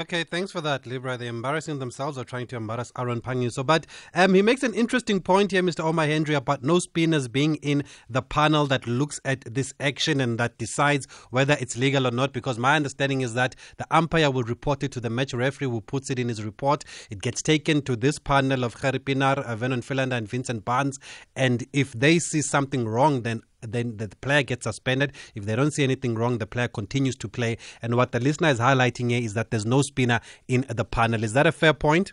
Okay, 0.00 0.24
thanks 0.24 0.50
for 0.50 0.60
that, 0.60 0.86
Libra. 0.86 1.16
They're 1.16 1.28
embarrassing 1.28 1.78
themselves 1.78 2.18
or 2.18 2.24
trying 2.24 2.48
to 2.48 2.56
embarrass 2.56 2.90
Aaron 2.98 3.20
Panyu. 3.20 3.52
So, 3.52 3.62
But 3.62 3.86
um, 4.12 4.34
he 4.34 4.42
makes 4.42 4.64
an 4.64 4.74
interesting 4.74 5.20
point 5.20 5.52
here, 5.52 5.62
Mr. 5.62 5.84
Omar 5.84 6.06
Henry, 6.06 6.34
about 6.34 6.64
no 6.64 6.80
spinners 6.80 7.28
being 7.28 7.54
in 7.62 7.84
the 8.10 8.20
panel 8.20 8.66
that 8.66 8.88
looks 8.88 9.20
at 9.24 9.44
this 9.46 9.72
action 9.78 10.20
and 10.20 10.36
that 10.40 10.58
decides 10.58 11.06
whether 11.30 11.56
it's 11.60 11.76
legal 11.76 12.08
or 12.08 12.10
not. 12.10 12.32
Because 12.32 12.58
my 12.58 12.74
understanding 12.74 13.20
is 13.20 13.34
that 13.34 13.54
the 13.76 13.86
umpire 13.92 14.32
will 14.32 14.42
report 14.42 14.82
it 14.82 14.90
to 14.90 15.00
the 15.00 15.10
match 15.10 15.32
referee 15.32 15.68
who 15.68 15.80
puts 15.80 16.10
it 16.10 16.18
in 16.18 16.28
his 16.28 16.42
report. 16.42 16.82
It 17.08 17.22
gets 17.22 17.40
taken 17.40 17.80
to 17.82 17.94
this 17.94 18.18
panel 18.18 18.64
of 18.64 18.74
Gerrie 18.76 18.98
Pienaar, 18.98 19.38
uh, 19.44 19.54
Vernon 19.54 19.80
Philander, 19.80 20.16
and 20.16 20.26
Vincent 20.26 20.64
Barnes. 20.64 20.98
And 21.36 21.64
if 21.72 21.92
they 21.92 22.18
see 22.18 22.42
something 22.42 22.88
wrong, 22.88 23.22
then 23.22 23.42
then 23.72 23.96
the 23.96 24.08
player 24.20 24.42
gets 24.42 24.64
suspended. 24.64 25.12
If 25.34 25.44
they 25.44 25.56
don't 25.56 25.72
see 25.72 25.84
anything 25.84 26.14
wrong, 26.14 26.38
the 26.38 26.46
player 26.46 26.68
continues 26.68 27.16
to 27.16 27.28
play. 27.28 27.58
And 27.82 27.96
what 27.96 28.12
the 28.12 28.20
listener 28.20 28.48
is 28.48 28.58
highlighting 28.58 29.10
here 29.10 29.22
is 29.22 29.34
that 29.34 29.50
there's 29.50 29.66
no 29.66 29.82
spinner 29.82 30.20
in 30.48 30.64
the 30.68 30.84
panel. 30.84 31.24
Is 31.24 31.32
that 31.32 31.46
a 31.46 31.52
fair 31.52 31.74
point? 31.74 32.12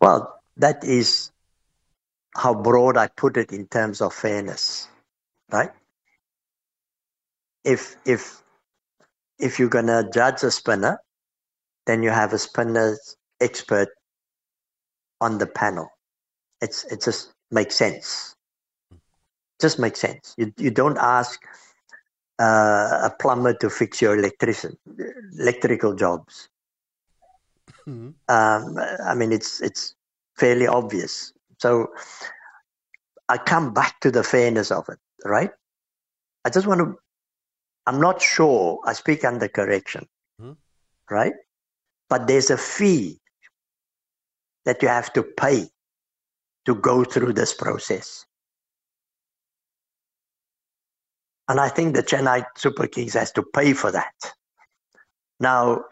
Well, 0.00 0.40
that 0.56 0.84
is 0.84 1.32
how 2.36 2.54
broad 2.54 2.96
I 2.96 3.08
put 3.08 3.36
it 3.36 3.52
in 3.52 3.66
terms 3.66 4.00
of 4.00 4.14
fairness, 4.14 4.88
right? 5.50 5.70
If 7.64 7.96
if 8.06 8.42
if 9.38 9.58
you're 9.58 9.68
gonna 9.68 10.08
judge 10.12 10.42
a 10.42 10.50
spinner, 10.50 11.00
then 11.86 12.02
you 12.02 12.10
have 12.10 12.32
a 12.32 12.38
spinner 12.38 12.96
expert 13.40 13.88
on 15.20 15.38
the 15.38 15.46
panel. 15.46 15.88
It's 16.60 16.84
it 16.84 17.02
just 17.02 17.32
makes 17.50 17.76
sense 17.76 18.36
just 19.60 19.78
makes 19.78 20.00
sense. 20.00 20.34
You 20.38 20.52
you 20.56 20.70
don't 20.70 20.98
ask 20.98 21.40
uh, 22.38 23.00
a 23.02 23.12
plumber 23.18 23.54
to 23.54 23.70
fix 23.70 24.00
your 24.00 24.16
electrician 24.16 24.76
electrical 25.38 25.94
jobs. 25.94 26.48
Mm-hmm. 27.88 28.10
Um, 28.28 28.78
I 29.04 29.14
mean, 29.14 29.32
it's 29.32 29.60
it's 29.60 29.94
fairly 30.36 30.66
obvious. 30.66 31.32
So 31.58 31.88
I 33.28 33.38
come 33.38 33.74
back 33.74 34.00
to 34.00 34.10
the 34.10 34.22
fairness 34.22 34.70
of 34.70 34.88
it, 34.88 34.98
right? 35.24 35.50
I 36.44 36.50
just 36.50 36.66
want 36.66 36.80
to. 36.80 36.96
I'm 37.86 38.00
not 38.00 38.20
sure. 38.20 38.80
I 38.84 38.92
speak 38.92 39.24
under 39.24 39.48
correction, 39.48 40.06
mm-hmm. 40.40 40.52
right? 41.10 41.32
But 42.08 42.26
there's 42.26 42.50
a 42.50 42.56
fee 42.56 43.20
that 44.64 44.82
you 44.82 44.88
have 44.88 45.12
to 45.14 45.22
pay 45.22 45.68
to 46.66 46.74
go 46.74 47.04
through 47.04 47.32
this 47.32 47.54
process. 47.54 48.26
And 51.48 51.58
I 51.58 51.68
think 51.68 51.94
the 51.94 52.02
Chennai 52.02 52.44
Super 52.56 52.86
Kings 52.86 53.14
has 53.14 53.32
to 53.32 53.42
pay 53.42 53.72
for 53.72 53.90
that. 53.90 54.12
Now, 55.40 55.84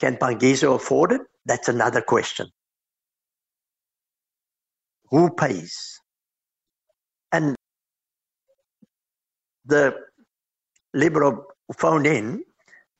can 0.00 0.16
Phangiso 0.16 0.76
afford 0.76 1.12
it? 1.12 1.20
That's 1.44 1.68
another 1.68 2.00
question. 2.00 2.48
Who 5.10 5.30
pays? 5.30 6.00
And 7.32 7.56
the 9.66 9.94
Liberal 10.94 11.44
phoned 11.76 12.06
in, 12.06 12.42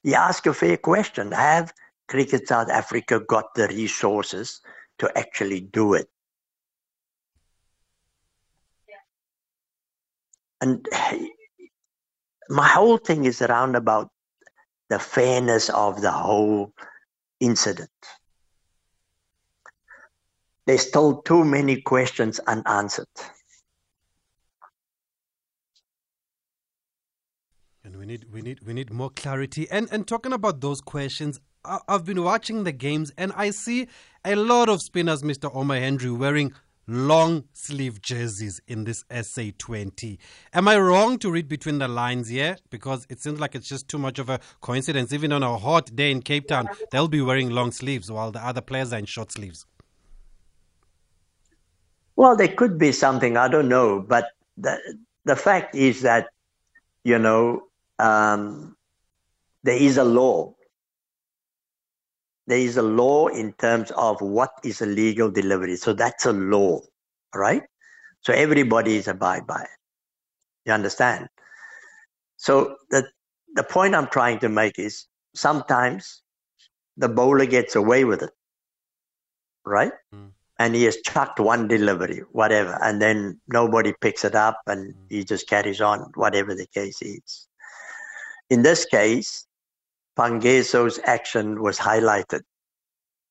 he 0.02 0.14
asked 0.14 0.46
a 0.46 0.52
fair 0.52 0.76
question. 0.76 1.32
Have 1.32 1.72
Cricket 2.08 2.46
South 2.46 2.68
Africa 2.68 3.20
got 3.20 3.54
the 3.54 3.68
resources 3.68 4.60
to 4.98 5.10
actually 5.16 5.60
do 5.60 5.94
it? 5.94 6.08
And 10.60 10.86
my 12.48 12.66
whole 12.66 12.96
thing 12.96 13.24
is 13.24 13.42
around 13.42 13.76
about 13.76 14.10
the 14.88 14.98
fairness 14.98 15.68
of 15.70 16.00
the 16.00 16.10
whole 16.10 16.72
incident. 17.40 17.90
There's 20.66 20.86
still 20.86 21.22
too 21.22 21.44
many 21.44 21.80
questions 21.80 22.40
unanswered. 22.40 23.06
And 27.84 27.96
we 27.96 28.04
need 28.04 28.26
we 28.30 28.42
need 28.42 28.60
we 28.66 28.74
need 28.74 28.90
more 28.92 29.10
clarity. 29.10 29.66
And 29.70 29.88
and 29.90 30.06
talking 30.06 30.32
about 30.32 30.60
those 30.60 30.82
questions, 30.82 31.40
I've 31.64 32.04
been 32.04 32.22
watching 32.22 32.64
the 32.64 32.72
games 32.72 33.12
and 33.16 33.32
I 33.34 33.50
see 33.50 33.88
a 34.24 34.36
lot 34.36 34.68
of 34.68 34.82
spinners, 34.82 35.22
Mr. 35.22 35.54
Omar 35.54 35.78
Henry, 35.78 36.10
wearing 36.10 36.52
long 36.88 37.44
sleeve 37.52 38.00
jerseys 38.00 38.60
in 38.66 38.84
this 38.84 39.04
SA20. 39.10 40.18
Am 40.54 40.66
I 40.66 40.78
wrong 40.78 41.18
to 41.18 41.30
read 41.30 41.46
between 41.46 41.78
the 41.78 41.86
lines 41.86 42.28
here? 42.28 42.56
Because 42.70 43.06
it 43.10 43.20
seems 43.20 43.38
like 43.38 43.54
it's 43.54 43.68
just 43.68 43.88
too 43.88 43.98
much 43.98 44.18
of 44.18 44.30
a 44.30 44.40
coincidence. 44.62 45.12
Even 45.12 45.32
on 45.32 45.42
a 45.42 45.58
hot 45.58 45.94
day 45.94 46.10
in 46.10 46.22
Cape 46.22 46.48
Town, 46.48 46.68
they'll 46.90 47.06
be 47.06 47.20
wearing 47.20 47.50
long 47.50 47.70
sleeves 47.70 48.10
while 48.10 48.32
the 48.32 48.44
other 48.44 48.62
players 48.62 48.92
are 48.92 48.98
in 48.98 49.04
short 49.04 49.30
sleeves. 49.30 49.66
Well, 52.16 52.34
there 52.34 52.48
could 52.48 52.78
be 52.78 52.90
something, 52.90 53.36
I 53.36 53.48
don't 53.48 53.68
know. 53.68 54.00
But 54.00 54.30
the, 54.56 54.78
the 55.24 55.36
fact 55.36 55.74
is 55.74 56.00
that, 56.02 56.28
you 57.04 57.18
know, 57.18 57.64
um, 57.98 58.76
there 59.62 59.76
is 59.76 59.98
a 59.98 60.04
law 60.04 60.54
there 62.48 62.58
is 62.58 62.78
a 62.78 62.82
law 62.82 63.26
in 63.28 63.52
terms 63.52 63.90
of 63.90 64.20
what 64.22 64.50
is 64.64 64.80
a 64.80 64.86
legal 64.86 65.30
delivery. 65.30 65.76
So 65.76 65.92
that's 65.92 66.24
a 66.24 66.32
law, 66.32 66.80
right? 67.34 67.62
So 68.22 68.32
everybody 68.32 68.96
is 68.96 69.06
abide 69.06 69.46
by 69.46 69.60
it. 69.60 69.78
You 70.64 70.72
understand? 70.72 71.28
So 72.38 72.76
the 72.90 73.06
the 73.54 73.62
point 73.62 73.94
I'm 73.94 74.08
trying 74.08 74.38
to 74.40 74.48
make 74.48 74.78
is 74.78 75.06
sometimes 75.34 76.22
the 76.96 77.08
bowler 77.08 77.46
gets 77.46 77.76
away 77.76 78.04
with 78.04 78.22
it, 78.22 78.30
right? 79.66 79.92
Mm. 80.14 80.30
And 80.58 80.74
he 80.74 80.84
has 80.84 80.96
chucked 81.02 81.40
one 81.40 81.68
delivery, 81.68 82.22
whatever, 82.32 82.78
and 82.82 83.00
then 83.00 83.40
nobody 83.48 83.92
picks 84.00 84.24
it 84.24 84.34
up 84.34 84.60
and 84.66 84.94
mm. 84.94 84.98
he 85.08 85.24
just 85.24 85.48
carries 85.48 85.80
on, 85.80 86.10
whatever 86.14 86.54
the 86.54 86.66
case 86.66 87.00
is. 87.02 87.46
In 88.50 88.62
this 88.62 88.84
case, 88.84 89.47
Phangiso's 90.18 90.98
action 91.04 91.62
was 91.62 91.78
highlighted. 91.78 92.40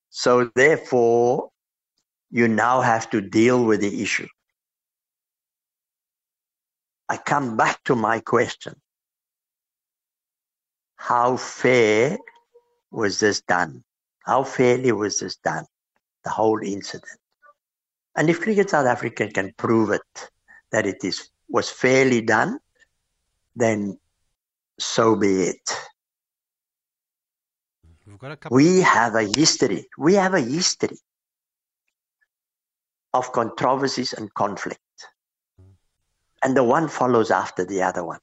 So 0.09 0.49
therefore, 0.55 1.49
you 2.31 2.47
now 2.47 2.79
have 2.79 3.09
to 3.09 3.19
deal 3.19 3.65
with 3.65 3.81
the 3.81 4.01
issue. 4.01 4.27
I 7.09 7.17
come 7.17 7.57
back 7.57 7.83
to 7.85 7.95
my 7.95 8.21
question. 8.21 8.75
How 10.95 11.35
fair 11.35 12.17
was 12.91 13.19
this 13.19 13.41
done? 13.41 13.83
How 14.25 14.43
fairly 14.43 14.93
was 14.93 15.19
this 15.19 15.35
done? 15.35 15.65
The 16.23 16.29
whole 16.29 16.61
incident. 16.63 17.19
And 18.15 18.29
if 18.29 18.41
Cricket 18.41 18.69
South 18.69 18.87
Africa 18.87 19.27
can 19.27 19.53
prove 19.57 19.91
it, 19.91 20.29
that 20.71 20.85
it 20.85 21.03
is 21.03 21.29
was 21.49 21.69
fairly 21.69 22.21
done, 22.21 22.59
then 23.55 23.99
so 24.79 25.15
be 25.15 25.43
it. 25.43 25.77
We 28.49 28.81
have 28.81 29.15
a 29.15 29.23
history. 29.23 29.87
We 29.97 30.13
have 30.15 30.33
a 30.33 30.39
history 30.39 30.97
of 33.13 33.31
controversies 33.31 34.13
and 34.13 34.33
conflict. 34.33 34.79
And 36.43 36.55
the 36.55 36.63
one 36.63 36.87
follows 36.87 37.31
after 37.31 37.65
the 37.65 37.81
other 37.81 38.03
one. 38.03 38.19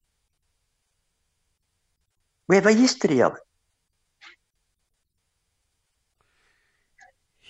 We 2.48 2.56
have 2.56 2.66
a 2.66 2.72
history 2.72 3.22
of 3.22 3.34
it. 3.34 3.42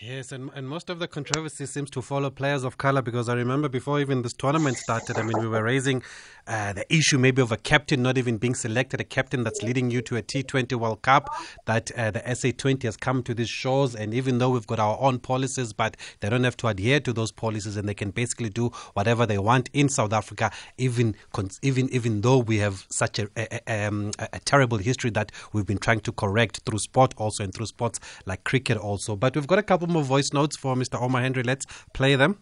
Yes, 0.07 0.33
and, 0.33 0.51
and 0.55 0.69
most 0.69 0.91
of 0.91 0.99
the 0.99 1.09
controversy 1.09 1.65
seems 1.65 1.89
to 1.93 2.03
follow 2.03 2.29
players 2.29 2.63
of 2.63 2.77
color 2.77 3.01
because 3.01 3.31
I 3.31 3.33
remember 3.33 3.71
before 3.71 4.01
even 4.01 4.21
this 4.21 4.35
tournament 4.35 4.77
started, 4.77 5.17
I 5.17 5.23
mean, 5.23 5.41
we 5.41 5.49
were 5.49 5.63
raising 5.63 6.03
uh, 6.47 6.75
the 6.75 6.95
issue 6.95 7.17
maybe 7.17 7.41
of 7.41 7.53
a 7.53 7.57
captain 7.57 8.03
not 8.03 8.19
even 8.19 8.37
being 8.37 8.55
selected, 8.55 9.01
a 9.01 9.05
captain 9.05 9.45
that's 9.45 9.63
leading 9.63 9.91
you 9.91 10.03
to 10.03 10.19
a 10.19 10.23
T20 10.23 10.75
World 10.75 11.01
Cup, 11.01 11.31
that 11.65 11.91
uh, 11.93 12.11
the 12.11 12.21
SA20 12.21 12.83
has 12.83 12.99
come 12.99 13.23
to 13.23 13.33
these 13.33 13.49
shores, 13.49 13.95
and 13.95 14.13
even 14.13 14.37
though 14.37 14.51
we've 14.51 14.67
got 14.67 14.79
our 14.79 14.99
own 15.01 15.19
policies, 15.21 15.73
but 15.73 15.97
they 16.21 16.29
don't 16.29 16.45
have 16.45 16.59
to 16.59 16.67
adhere 16.67 17.01
to 17.01 17.15
those 17.15 17.33
policies, 17.33 17.79
and 17.79 17.89
they 17.89 17.95
can 17.95 18.11
basically 18.11 18.51
do 18.51 18.69
whatever 18.93 19.25
they 19.25 19.39
want 19.39 19.71
in 19.73 19.89
South 19.89 20.13
Africa, 20.13 20.51
even 20.77 21.17
even 21.63 21.89
even 21.95 22.21
though 22.21 22.39
we 22.39 22.59
have 22.59 22.85
such 22.91 23.21
a, 23.21 23.31
a, 23.39 23.87
um, 23.87 24.11
a, 24.19 24.39
terrible 24.41 24.77
history 24.77 25.09
that 25.09 25.33
we've 25.55 25.65
been 25.65 25.79
trying 25.79 26.01
to 26.01 26.13
correct 26.13 26.61
through 26.67 26.79
sport 26.79 27.15
also 27.17 27.43
and 27.43 27.55
through 27.55 27.67
sports 27.67 27.99
like 28.27 28.45
cricket 28.45 28.77
also. 28.77 29.17
But 29.17 29.35
we've 29.35 29.47
got 29.47 29.59
a 29.59 29.63
couple 29.63 29.94
more 29.95 30.03
voice 30.03 30.33
notes 30.33 30.57
for 30.57 30.75
Mr. 30.75 31.01
Omar 31.01 31.23
Henry. 31.23 31.43
Let's 31.43 31.67
play 31.95 32.17
them. 32.17 32.37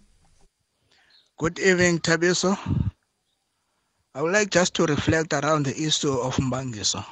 Good 1.38 1.58
evening, 1.58 1.98
Thabiso. 2.00 2.58
I 4.14 4.22
would 4.22 4.32
like 4.32 4.50
just 4.50 4.74
to 4.74 4.86
reflect 4.86 5.32
around 5.32 5.66
the 5.66 5.76
issue 5.80 6.12
of 6.12 6.36
Mbangiso. 6.36 7.04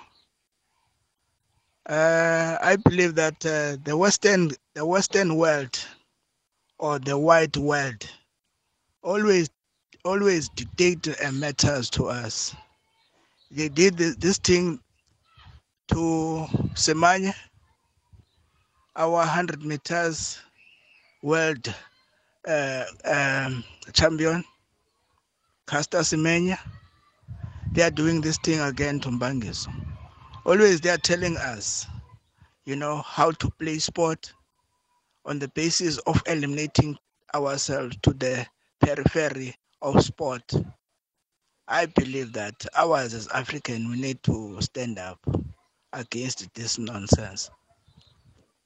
Uh, 1.88 2.56
I 2.60 2.76
believe 2.76 3.14
that 3.16 3.44
uh, 3.44 3.76
the 3.84 3.96
Western, 3.96 4.50
the 4.74 4.84
Western 4.84 5.36
world, 5.36 5.78
or 6.78 6.98
the 6.98 7.18
white 7.18 7.56
world, 7.56 8.08
always, 9.02 9.50
always 10.04 10.48
dictate 10.50 11.08
uh, 11.08 11.32
matters 11.32 11.90
to 11.90 12.06
us. 12.06 12.54
They 13.50 13.68
did 13.68 13.96
this 13.96 14.38
thing 14.38 14.80
to 15.88 16.46
Semenya, 16.74 17.34
our 19.00 19.10
100 19.10 19.64
meters 19.64 20.38
world 21.22 21.74
uh, 22.46 22.84
um, 23.06 23.64
champion, 23.94 24.44
Caster 25.66 26.00
Semenya 26.00 26.58
they 27.72 27.82
are 27.82 27.90
doing 27.90 28.20
this 28.20 28.36
thing 28.38 28.60
again 28.60 29.00
to. 29.00 29.66
Always 30.44 30.80
they 30.82 30.90
are 30.90 30.98
telling 30.98 31.36
us, 31.38 31.86
you 32.66 32.76
know, 32.76 32.98
how 33.06 33.30
to 33.30 33.50
play 33.58 33.78
sport 33.78 34.32
on 35.24 35.38
the 35.38 35.48
basis 35.48 35.96
of 35.98 36.20
eliminating 36.26 36.98
ourselves 37.34 37.96
to 38.02 38.12
the 38.12 38.46
periphery 38.80 39.54
of 39.80 40.02
sport. 40.04 40.42
I 41.68 41.86
believe 41.86 42.32
that 42.34 42.66
ours 42.76 43.14
as 43.14 43.28
African, 43.28 43.88
we 43.88 43.98
need 43.98 44.22
to 44.24 44.60
stand 44.60 44.98
up 44.98 45.20
against 45.94 46.52
this 46.54 46.76
nonsense. 46.78 47.50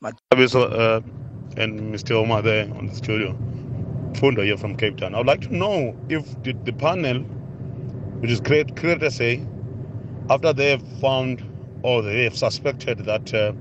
But 0.04 0.20
uh, 0.54 1.00
and 1.56 1.80
Mr. 1.94 2.10
Omar 2.12 2.42
there 2.42 2.64
on 2.74 2.88
the 2.88 2.94
studio. 2.94 3.34
Fundo 4.16 4.42
here 4.42 4.58
from 4.58 4.76
Cape 4.76 4.98
Town. 4.98 5.14
I 5.14 5.18
would 5.18 5.26
like 5.26 5.40
to 5.42 5.56
know 5.56 5.96
if 6.10 6.42
the, 6.42 6.52
the 6.64 6.72
panel 6.74 7.20
which 8.20 8.30
is 8.30 8.40
great, 8.40 8.74
great 8.74 9.00
to 9.00 9.10
say, 9.10 9.46
after 10.28 10.52
they 10.52 10.70
have 10.70 10.82
found 11.00 11.42
or 11.82 12.02
they 12.02 12.24
have 12.24 12.36
suspected 12.36 12.98
that 12.98 13.32
uh, 13.32 13.52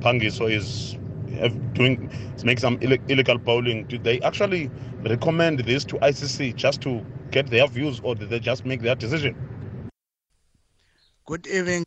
Phangiso 0.00 0.50
is 0.50 0.96
doing 1.74 2.10
making 2.44 2.60
some 2.60 2.78
Ill- 2.80 2.98
illegal 3.08 3.36
bowling, 3.36 3.84
do 3.86 3.98
they 3.98 4.20
actually 4.22 4.70
recommend 5.02 5.60
this 5.60 5.84
to 5.84 5.96
ICC 5.96 6.56
just 6.56 6.80
to 6.82 7.04
get 7.30 7.48
their 7.48 7.66
views, 7.68 8.00
or 8.02 8.14
did 8.14 8.30
they 8.30 8.40
just 8.40 8.64
make 8.64 8.80
their 8.80 8.94
decision? 8.94 9.36
Good 11.26 11.46
evening. 11.46 11.84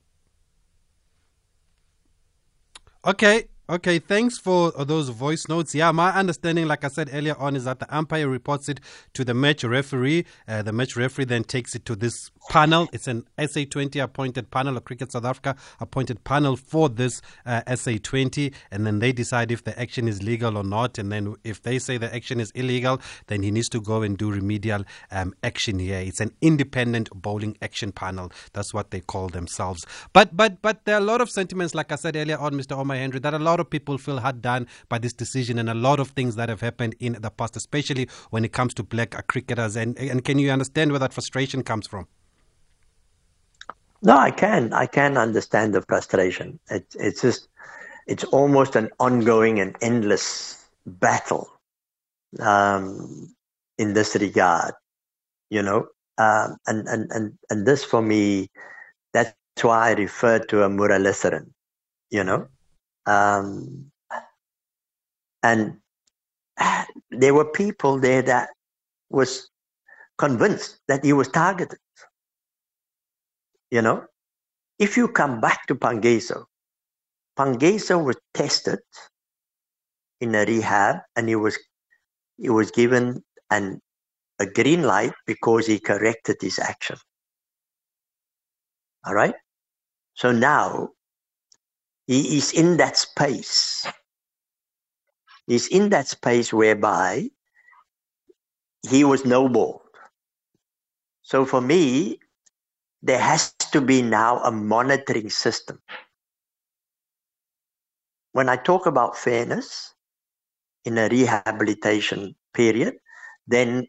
Okay, 3.05 3.47
Okay, 3.69 3.97
thanks 3.97 4.37
for 4.37 4.71
those 4.71 5.07
voice 5.07 5.47
notes. 5.47 5.73
Yeah, 5.73 5.93
my 5.93 6.11
understanding, 6.11 6.67
like 6.67 6.83
I 6.83 6.89
said 6.89 7.09
earlier 7.13 7.37
on, 7.39 7.55
is 7.55 7.63
that 7.63 7.79
the 7.79 7.95
umpire 7.95 8.27
reports 8.27 8.67
it 8.67 8.81
to 9.13 9.23
the 9.23 9.33
match 9.33 9.63
referee. 9.63 10.25
Uh, 10.49 10.63
the 10.63 10.73
match 10.73 10.97
referee 10.97 11.23
then 11.23 11.45
takes 11.45 11.73
it 11.73 11.85
to 11.85 11.95
this 11.95 12.29
panel. 12.49 12.89
It's 12.91 13.07
an 13.07 13.25
SA20 13.37 14.03
appointed 14.03 14.51
panel, 14.51 14.77
a 14.77 14.81
Cricket 14.81 15.11
South 15.13 15.25
Africa 15.25 15.55
appointed 15.79 16.23
panel 16.23 16.55
for 16.55 16.89
this 16.89 17.21
uh, 17.45 17.61
SA20, 17.67 18.53
and 18.71 18.85
then 18.85 18.99
they 18.99 19.11
decide 19.11 19.51
if 19.51 19.63
the 19.63 19.79
action 19.79 20.07
is 20.07 20.21
legal 20.21 20.57
or 20.57 20.63
not. 20.63 20.97
And 20.97 21.11
then 21.11 21.35
if 21.43 21.61
they 21.61 21.79
say 21.79 21.97
the 21.97 22.13
action 22.13 22.39
is 22.39 22.51
illegal, 22.51 22.99
then 23.27 23.43
he 23.43 23.51
needs 23.51 23.69
to 23.69 23.81
go 23.81 24.01
and 24.01 24.17
do 24.17 24.29
remedial 24.29 24.83
um, 25.11 25.33
action 25.41 25.79
here. 25.79 25.99
It's 25.99 26.19
an 26.19 26.33
independent 26.41 27.09
bowling 27.13 27.57
action 27.61 27.91
panel. 27.91 28.31
That's 28.51 28.73
what 28.73 28.91
they 28.91 28.99
call 28.99 29.29
themselves. 29.29 29.85
But 30.11 30.35
but 30.35 30.61
but 30.61 30.85
there 30.85 30.95
are 30.95 31.01
a 31.01 31.05
lot 31.05 31.21
of 31.21 31.29
sentiments, 31.29 31.73
like 31.73 31.91
I 31.91 31.95
said 31.95 32.15
earlier 32.15 32.37
on, 32.37 32.53
Mr. 32.53 32.77
Omar 32.77 32.97
Henry, 32.97 33.19
that 33.19 33.33
a 33.33 33.39
lot 33.39 33.59
of 33.59 33.62
of 33.63 33.69
people 33.69 33.97
feel 33.97 34.19
hard 34.19 34.41
done 34.41 34.67
by 34.89 34.99
this 34.99 35.13
decision 35.13 35.57
and 35.57 35.69
a 35.69 35.73
lot 35.73 35.99
of 35.99 36.09
things 36.09 36.35
that 36.35 36.49
have 36.49 36.61
happened 36.61 36.95
in 36.99 37.13
the 37.19 37.31
past, 37.31 37.55
especially 37.55 38.07
when 38.29 38.45
it 38.45 38.53
comes 38.53 38.73
to 38.75 38.83
black 38.83 39.11
cricketers. 39.27 39.75
And, 39.75 39.97
and 39.97 40.23
can 40.23 40.37
you 40.37 40.51
understand 40.51 40.91
where 40.91 40.99
that 40.99 41.13
frustration 41.13 41.63
comes 41.63 41.87
from? 41.87 42.07
No, 44.03 44.17
I 44.17 44.31
can. 44.31 44.73
I 44.73 44.85
can 44.85 45.17
understand 45.17 45.73
the 45.73 45.81
frustration. 45.81 46.59
It's 46.69 46.93
it's 46.95 47.21
just 47.21 47.47
it's 48.05 48.25
almost 48.25 48.75
an 48.75 48.89
ongoing 48.99 49.61
and 49.61 49.77
endless 49.81 50.59
battle 50.85 51.47
um, 52.41 53.33
in 53.77 53.93
this 53.93 54.15
regard. 54.15 54.73
You 55.49 55.63
know, 55.63 55.87
um, 56.17 56.57
and 56.67 56.85
and 56.87 57.11
and 57.11 57.37
and 57.49 57.65
this 57.65 57.85
for 57.85 58.01
me, 58.01 58.49
that's 59.13 59.33
why 59.61 59.91
I 59.91 59.93
refer 59.93 60.39
to 60.39 60.63
a 60.63 60.69
Muralitharan. 60.69 61.51
You 62.09 62.25
know, 62.25 62.47
um, 63.05 63.91
and 65.43 65.77
there 67.11 67.33
were 67.33 67.45
people 67.45 67.99
there 67.99 68.21
that 68.21 68.49
was 69.09 69.49
convinced 70.17 70.79
that 70.87 71.03
he 71.03 71.13
was 71.13 71.27
targeted. 71.27 71.79
You 73.71 73.81
know, 73.81 74.05
if 74.79 74.97
you 74.97 75.07
come 75.07 75.41
back 75.41 75.65
to 75.67 75.75
Phangiso, 75.75 76.45
Phangiso 77.37 78.03
was 78.03 78.17
tested 78.33 78.79
in 80.21 80.35
a 80.35 80.45
rehab 80.45 80.97
and 81.15 81.27
he 81.27 81.35
was 81.35 81.57
he 82.37 82.49
was 82.49 82.71
given 82.71 83.23
an 83.49 83.79
a 84.39 84.45
green 84.45 84.83
light 84.83 85.13
because 85.25 85.67
he 85.67 85.79
corrected 85.79 86.37
his 86.41 86.59
action. 86.59 86.97
All 89.05 89.13
right. 89.13 89.35
So 90.15 90.31
now 90.31 90.89
he 92.07 92.37
is 92.37 92.51
in 92.51 92.77
that 92.77 92.97
space. 92.97 93.85
He's 95.47 95.67
in 95.67 95.89
that 95.89 96.07
space 96.07 96.53
whereby 96.53 97.29
he 98.89 99.03
was 99.03 99.25
noble. 99.25 99.83
So 101.21 101.45
for 101.45 101.61
me, 101.61 102.19
there 103.01 103.19
has 103.19 103.53
to 103.71 103.81
be 103.81 104.01
now 104.01 104.39
a 104.43 104.51
monitoring 104.51 105.29
system. 105.29 105.79
When 108.31 108.49
I 108.49 108.55
talk 108.55 108.85
about 108.85 109.17
fairness 109.17 109.93
in 110.85 110.97
a 110.97 111.07
rehabilitation 111.09 112.35
period, 112.53 112.95
then 113.47 113.87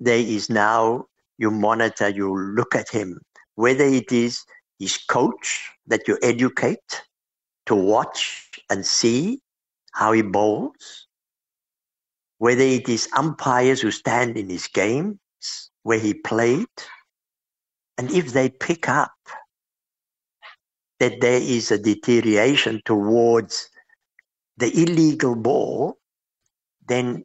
there 0.00 0.18
is 0.18 0.50
now 0.50 1.06
you 1.38 1.50
monitor, 1.50 2.08
you 2.08 2.36
look 2.54 2.74
at 2.74 2.88
him, 2.88 3.20
whether 3.54 3.84
it 3.84 4.12
is 4.12 4.44
his 4.78 4.96
coach 4.96 5.70
that 5.86 6.06
you 6.08 6.18
educate, 6.22 7.02
to 7.66 7.74
watch 7.74 8.50
and 8.70 8.84
see 8.84 9.40
how 9.92 10.12
he 10.12 10.22
bowls, 10.22 11.06
whether 12.38 12.62
it 12.62 12.88
is 12.88 13.08
umpires 13.16 13.80
who 13.80 13.90
stand 13.90 14.36
in 14.36 14.48
his 14.48 14.66
games 14.68 15.18
where 15.82 15.98
he 15.98 16.14
played, 16.14 16.66
and 17.98 18.10
if 18.10 18.32
they 18.32 18.48
pick 18.48 18.88
up 18.88 19.14
that 20.98 21.20
there 21.20 21.40
is 21.40 21.70
a 21.70 21.78
deterioration 21.78 22.80
towards 22.84 23.68
the 24.56 24.70
illegal 24.80 25.34
ball, 25.34 25.98
then 26.86 27.24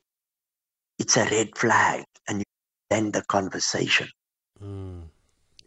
it's 0.97 1.17
a 1.17 1.25
red 1.25 1.58
flag 1.58 2.04
and 2.28 2.39
you 2.39 2.45
end 2.91 3.13
the 3.13 3.21
conversation. 3.23 4.10
Mm. 4.62 5.04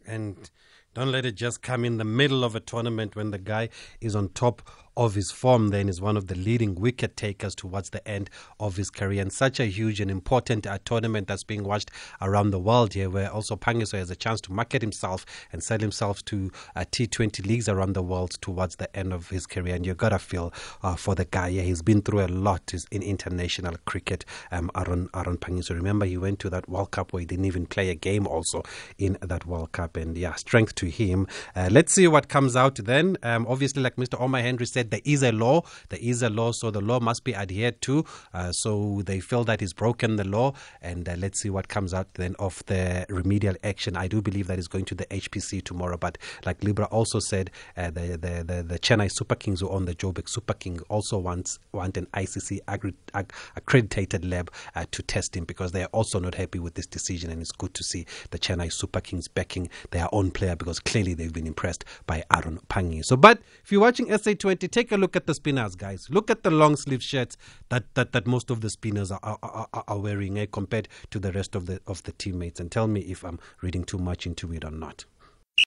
And 0.07 0.51
don't 0.95 1.11
let 1.11 1.25
it 1.25 1.35
just 1.35 1.63
come 1.63 1.85
in 1.85 1.97
the 1.97 2.05
middle 2.05 2.45
of 2.45 2.55
a 2.55 2.61
tournament 2.61 3.17
when 3.17 3.31
the 3.31 3.39
guy 3.39 3.69
is 4.01 4.15
on 4.15 4.29
top 4.31 4.63
of 4.97 5.15
his 5.15 5.31
form 5.31 5.69
then 5.69 5.89
is 5.89 6.01
one 6.01 6.17
of 6.17 6.27
the 6.27 6.35
leading 6.35 6.75
wicket 6.75 7.17
takers 7.17 7.55
towards 7.55 7.91
the 7.91 8.07
end 8.07 8.29
of 8.61 8.77
his 8.77 8.91
career. 8.91 9.23
And 9.23 9.33
such 9.33 9.61
a 9.61 9.67
huge 9.67 10.01
and 10.01 10.11
important 10.11 10.67
uh, 10.67 10.79
tournament 10.85 11.29
that's 11.29 11.45
being 11.45 11.65
watched 11.65 11.91
around 12.21 12.51
the 12.51 12.59
world 12.59 12.95
here 12.95 13.09
where 13.09 13.31
also 13.31 13.57
Phangiso 13.57 13.99
has 13.99 14.11
a 14.11 14.17
chance 14.17 14.41
to 14.43 14.53
market 14.53 14.83
himself 14.83 15.25
and 15.53 15.63
sell 15.63 15.79
himself 15.79 16.25
to 16.27 16.51
uh, 16.77 16.85
T20 16.91 17.47
leagues 17.47 17.69
around 17.69 17.95
the 17.95 18.03
world 18.03 18.33
towards 18.41 18.77
the 18.77 18.95
end 18.97 19.13
of 19.13 19.31
his 19.31 19.47
career. 19.47 19.75
And 19.75 19.87
you 19.87 19.95
gotta 19.95 20.19
feel 20.19 20.53
uh, 20.83 20.97
for 20.97 21.15
the 21.15 21.25
guy 21.25 21.49
yeah 21.49 21.63
he's 21.63 21.83
been 21.83 22.03
through 22.03 22.25
a 22.25 22.29
lot 22.29 22.73
in 22.91 23.03
international 23.03 23.77
cricket 23.85 24.25
um, 24.51 24.71
Aaron, 24.77 25.09
Aaron 25.15 25.39
Phangiso 25.39 25.75
remember 25.75 26.07
he 26.07 26.17
went 26.17 26.39
to 26.41 26.51
that 26.51 26.69
World 26.69 26.91
Cup 26.91 27.13
where 27.13 27.21
he 27.21 27.27
didn't 27.27 27.45
even 27.45 27.67
play 27.67 27.89
a 27.91 27.95
game 27.95 28.27
also 28.27 28.63
in 28.99 29.17
that 29.21 29.47
World 29.47 29.73
Cup. 29.73 29.97
And 29.97 30.17
yeah 30.17 30.35
strength 30.35 30.75
to 30.77 30.87
him. 30.87 31.27
Uh, 31.55 31.69
let's 31.71 31.93
see 31.93 32.07
what 32.09 32.29
comes 32.29 32.57
out 32.57 32.77
then. 32.77 33.17
Um, 33.23 33.47
obviously 33.49 33.83
like 33.83 33.97
Mr. 33.97 34.21
Omar 34.21 34.41
Henry 34.41 34.67
said 34.67 34.82
said 34.83 34.91
there 34.91 35.01
is 35.05 35.23
a 35.23 35.33
law, 35.33 35.63
there 35.91 36.01
is 36.03 36.23
a 36.23 36.31
law, 36.31 36.51
so 36.53 36.71
the 36.71 36.81
law 36.81 36.99
must 36.99 37.23
be 37.25 37.35
adhered 37.35 37.81
to. 37.83 38.05
Uh, 38.35 38.51
so 38.51 39.03
they 39.05 39.21
feel 39.21 39.45
that 39.45 39.61
he's 39.61 39.73
broken 39.73 40.17
the 40.17 40.25
law, 40.25 40.53
and 40.81 41.09
uh, 41.09 41.15
let's 41.19 41.41
see 41.41 41.51
what 41.51 41.69
comes 41.69 41.95
out 41.95 42.13
then 42.15 42.35
of 42.39 42.63
the 42.67 43.07
remedial 43.09 43.55
action. 43.63 43.97
I 43.97 44.09
do 44.09 44.21
believe 44.21 44.49
that 44.49 44.59
is 44.59 44.69
going 44.69 44.85
to 44.87 44.95
the 44.95 45.07
HPC 45.07 45.63
tomorrow, 45.63 45.97
but 45.97 46.19
like 46.45 46.63
Libra 46.65 46.87
also 46.87 47.21
said, 47.21 47.51
uh, 47.77 47.91
the, 47.91 48.19
the, 48.19 48.45
the 48.45 48.63
the 48.63 48.79
Chennai 48.79 49.11
Super 49.11 49.37
Kings 49.37 49.61
who 49.61 49.69
own 49.69 49.85
the 49.85 49.95
Joburg 49.95 50.29
Super 50.29 50.55
King 50.55 50.81
also 50.89 51.19
wants 51.19 51.59
want 51.73 51.97
an 51.97 52.07
ICC 52.15 52.61
agri- 52.67 52.95
ag- 53.15 53.33
accredited 53.57 54.25
lab 54.25 54.51
uh, 54.75 54.85
to 54.91 55.03
test 55.03 55.37
him 55.37 55.45
because 55.45 55.73
they 55.73 55.83
are 55.83 55.93
also 55.93 56.19
not 56.19 56.35
happy 56.35 56.59
with 56.59 56.75
this 56.75 56.87
decision, 56.87 57.31
and 57.31 57.41
it's 57.41 57.53
good 57.53 57.75
to 57.75 57.85
see 57.85 58.05
the 58.31 58.39
Chennai 58.39 58.73
Super 58.73 59.01
Kings 59.01 59.29
backing 59.29 59.69
their 59.93 60.09
own 60.13 60.31
player 60.33 60.57
because 60.57 60.81
clearly 60.81 61.15
they've 61.15 61.33
been 61.33 61.47
impressed 61.47 61.85
by 62.07 62.25
Aaron 62.35 62.59
Pangi. 62.69 63.05
So, 63.05 63.17
but 63.17 63.41
if 63.63 63.71
you're 63.71 63.81
watching 63.81 64.07
SA20 64.07 64.72
take 64.73 64.91
a 64.91 64.97
look 64.97 65.15
at 65.15 65.27
the 65.27 65.35
spinners, 65.35 65.77
guys. 65.77 66.09
Look 66.11 66.31
at 66.31 66.43
the 66.43 66.51
long 66.51 66.77
sleeve 66.77 67.03
shirts 67.03 67.37
that, 67.69 67.95
that, 67.95 68.13
that 68.13 68.27
most 68.27 68.51
of 68.51 68.61
the 68.61 68.71
spinners 68.71 69.13
are, 69.13 69.21
are, 69.23 69.39
are, 69.43 69.85
are 69.87 69.99
wearing 69.99 70.39
eh, 70.39 70.47
compared 70.51 70.89
to 71.11 71.19
the 71.19 71.33
rest 71.33 71.55
of 71.55 71.67
the 71.67 71.81
of 71.87 72.03
the 72.05 72.13
teammates, 72.13 72.59
and 72.61 72.71
tell 72.71 72.87
me 72.87 73.01
if 73.01 73.25
I'm 73.25 73.39
reading 73.61 73.85
too 73.85 73.99
much 73.99 74.27
into 74.27 74.53
it 74.53 74.65
or 74.65 74.71
not. 74.71 75.05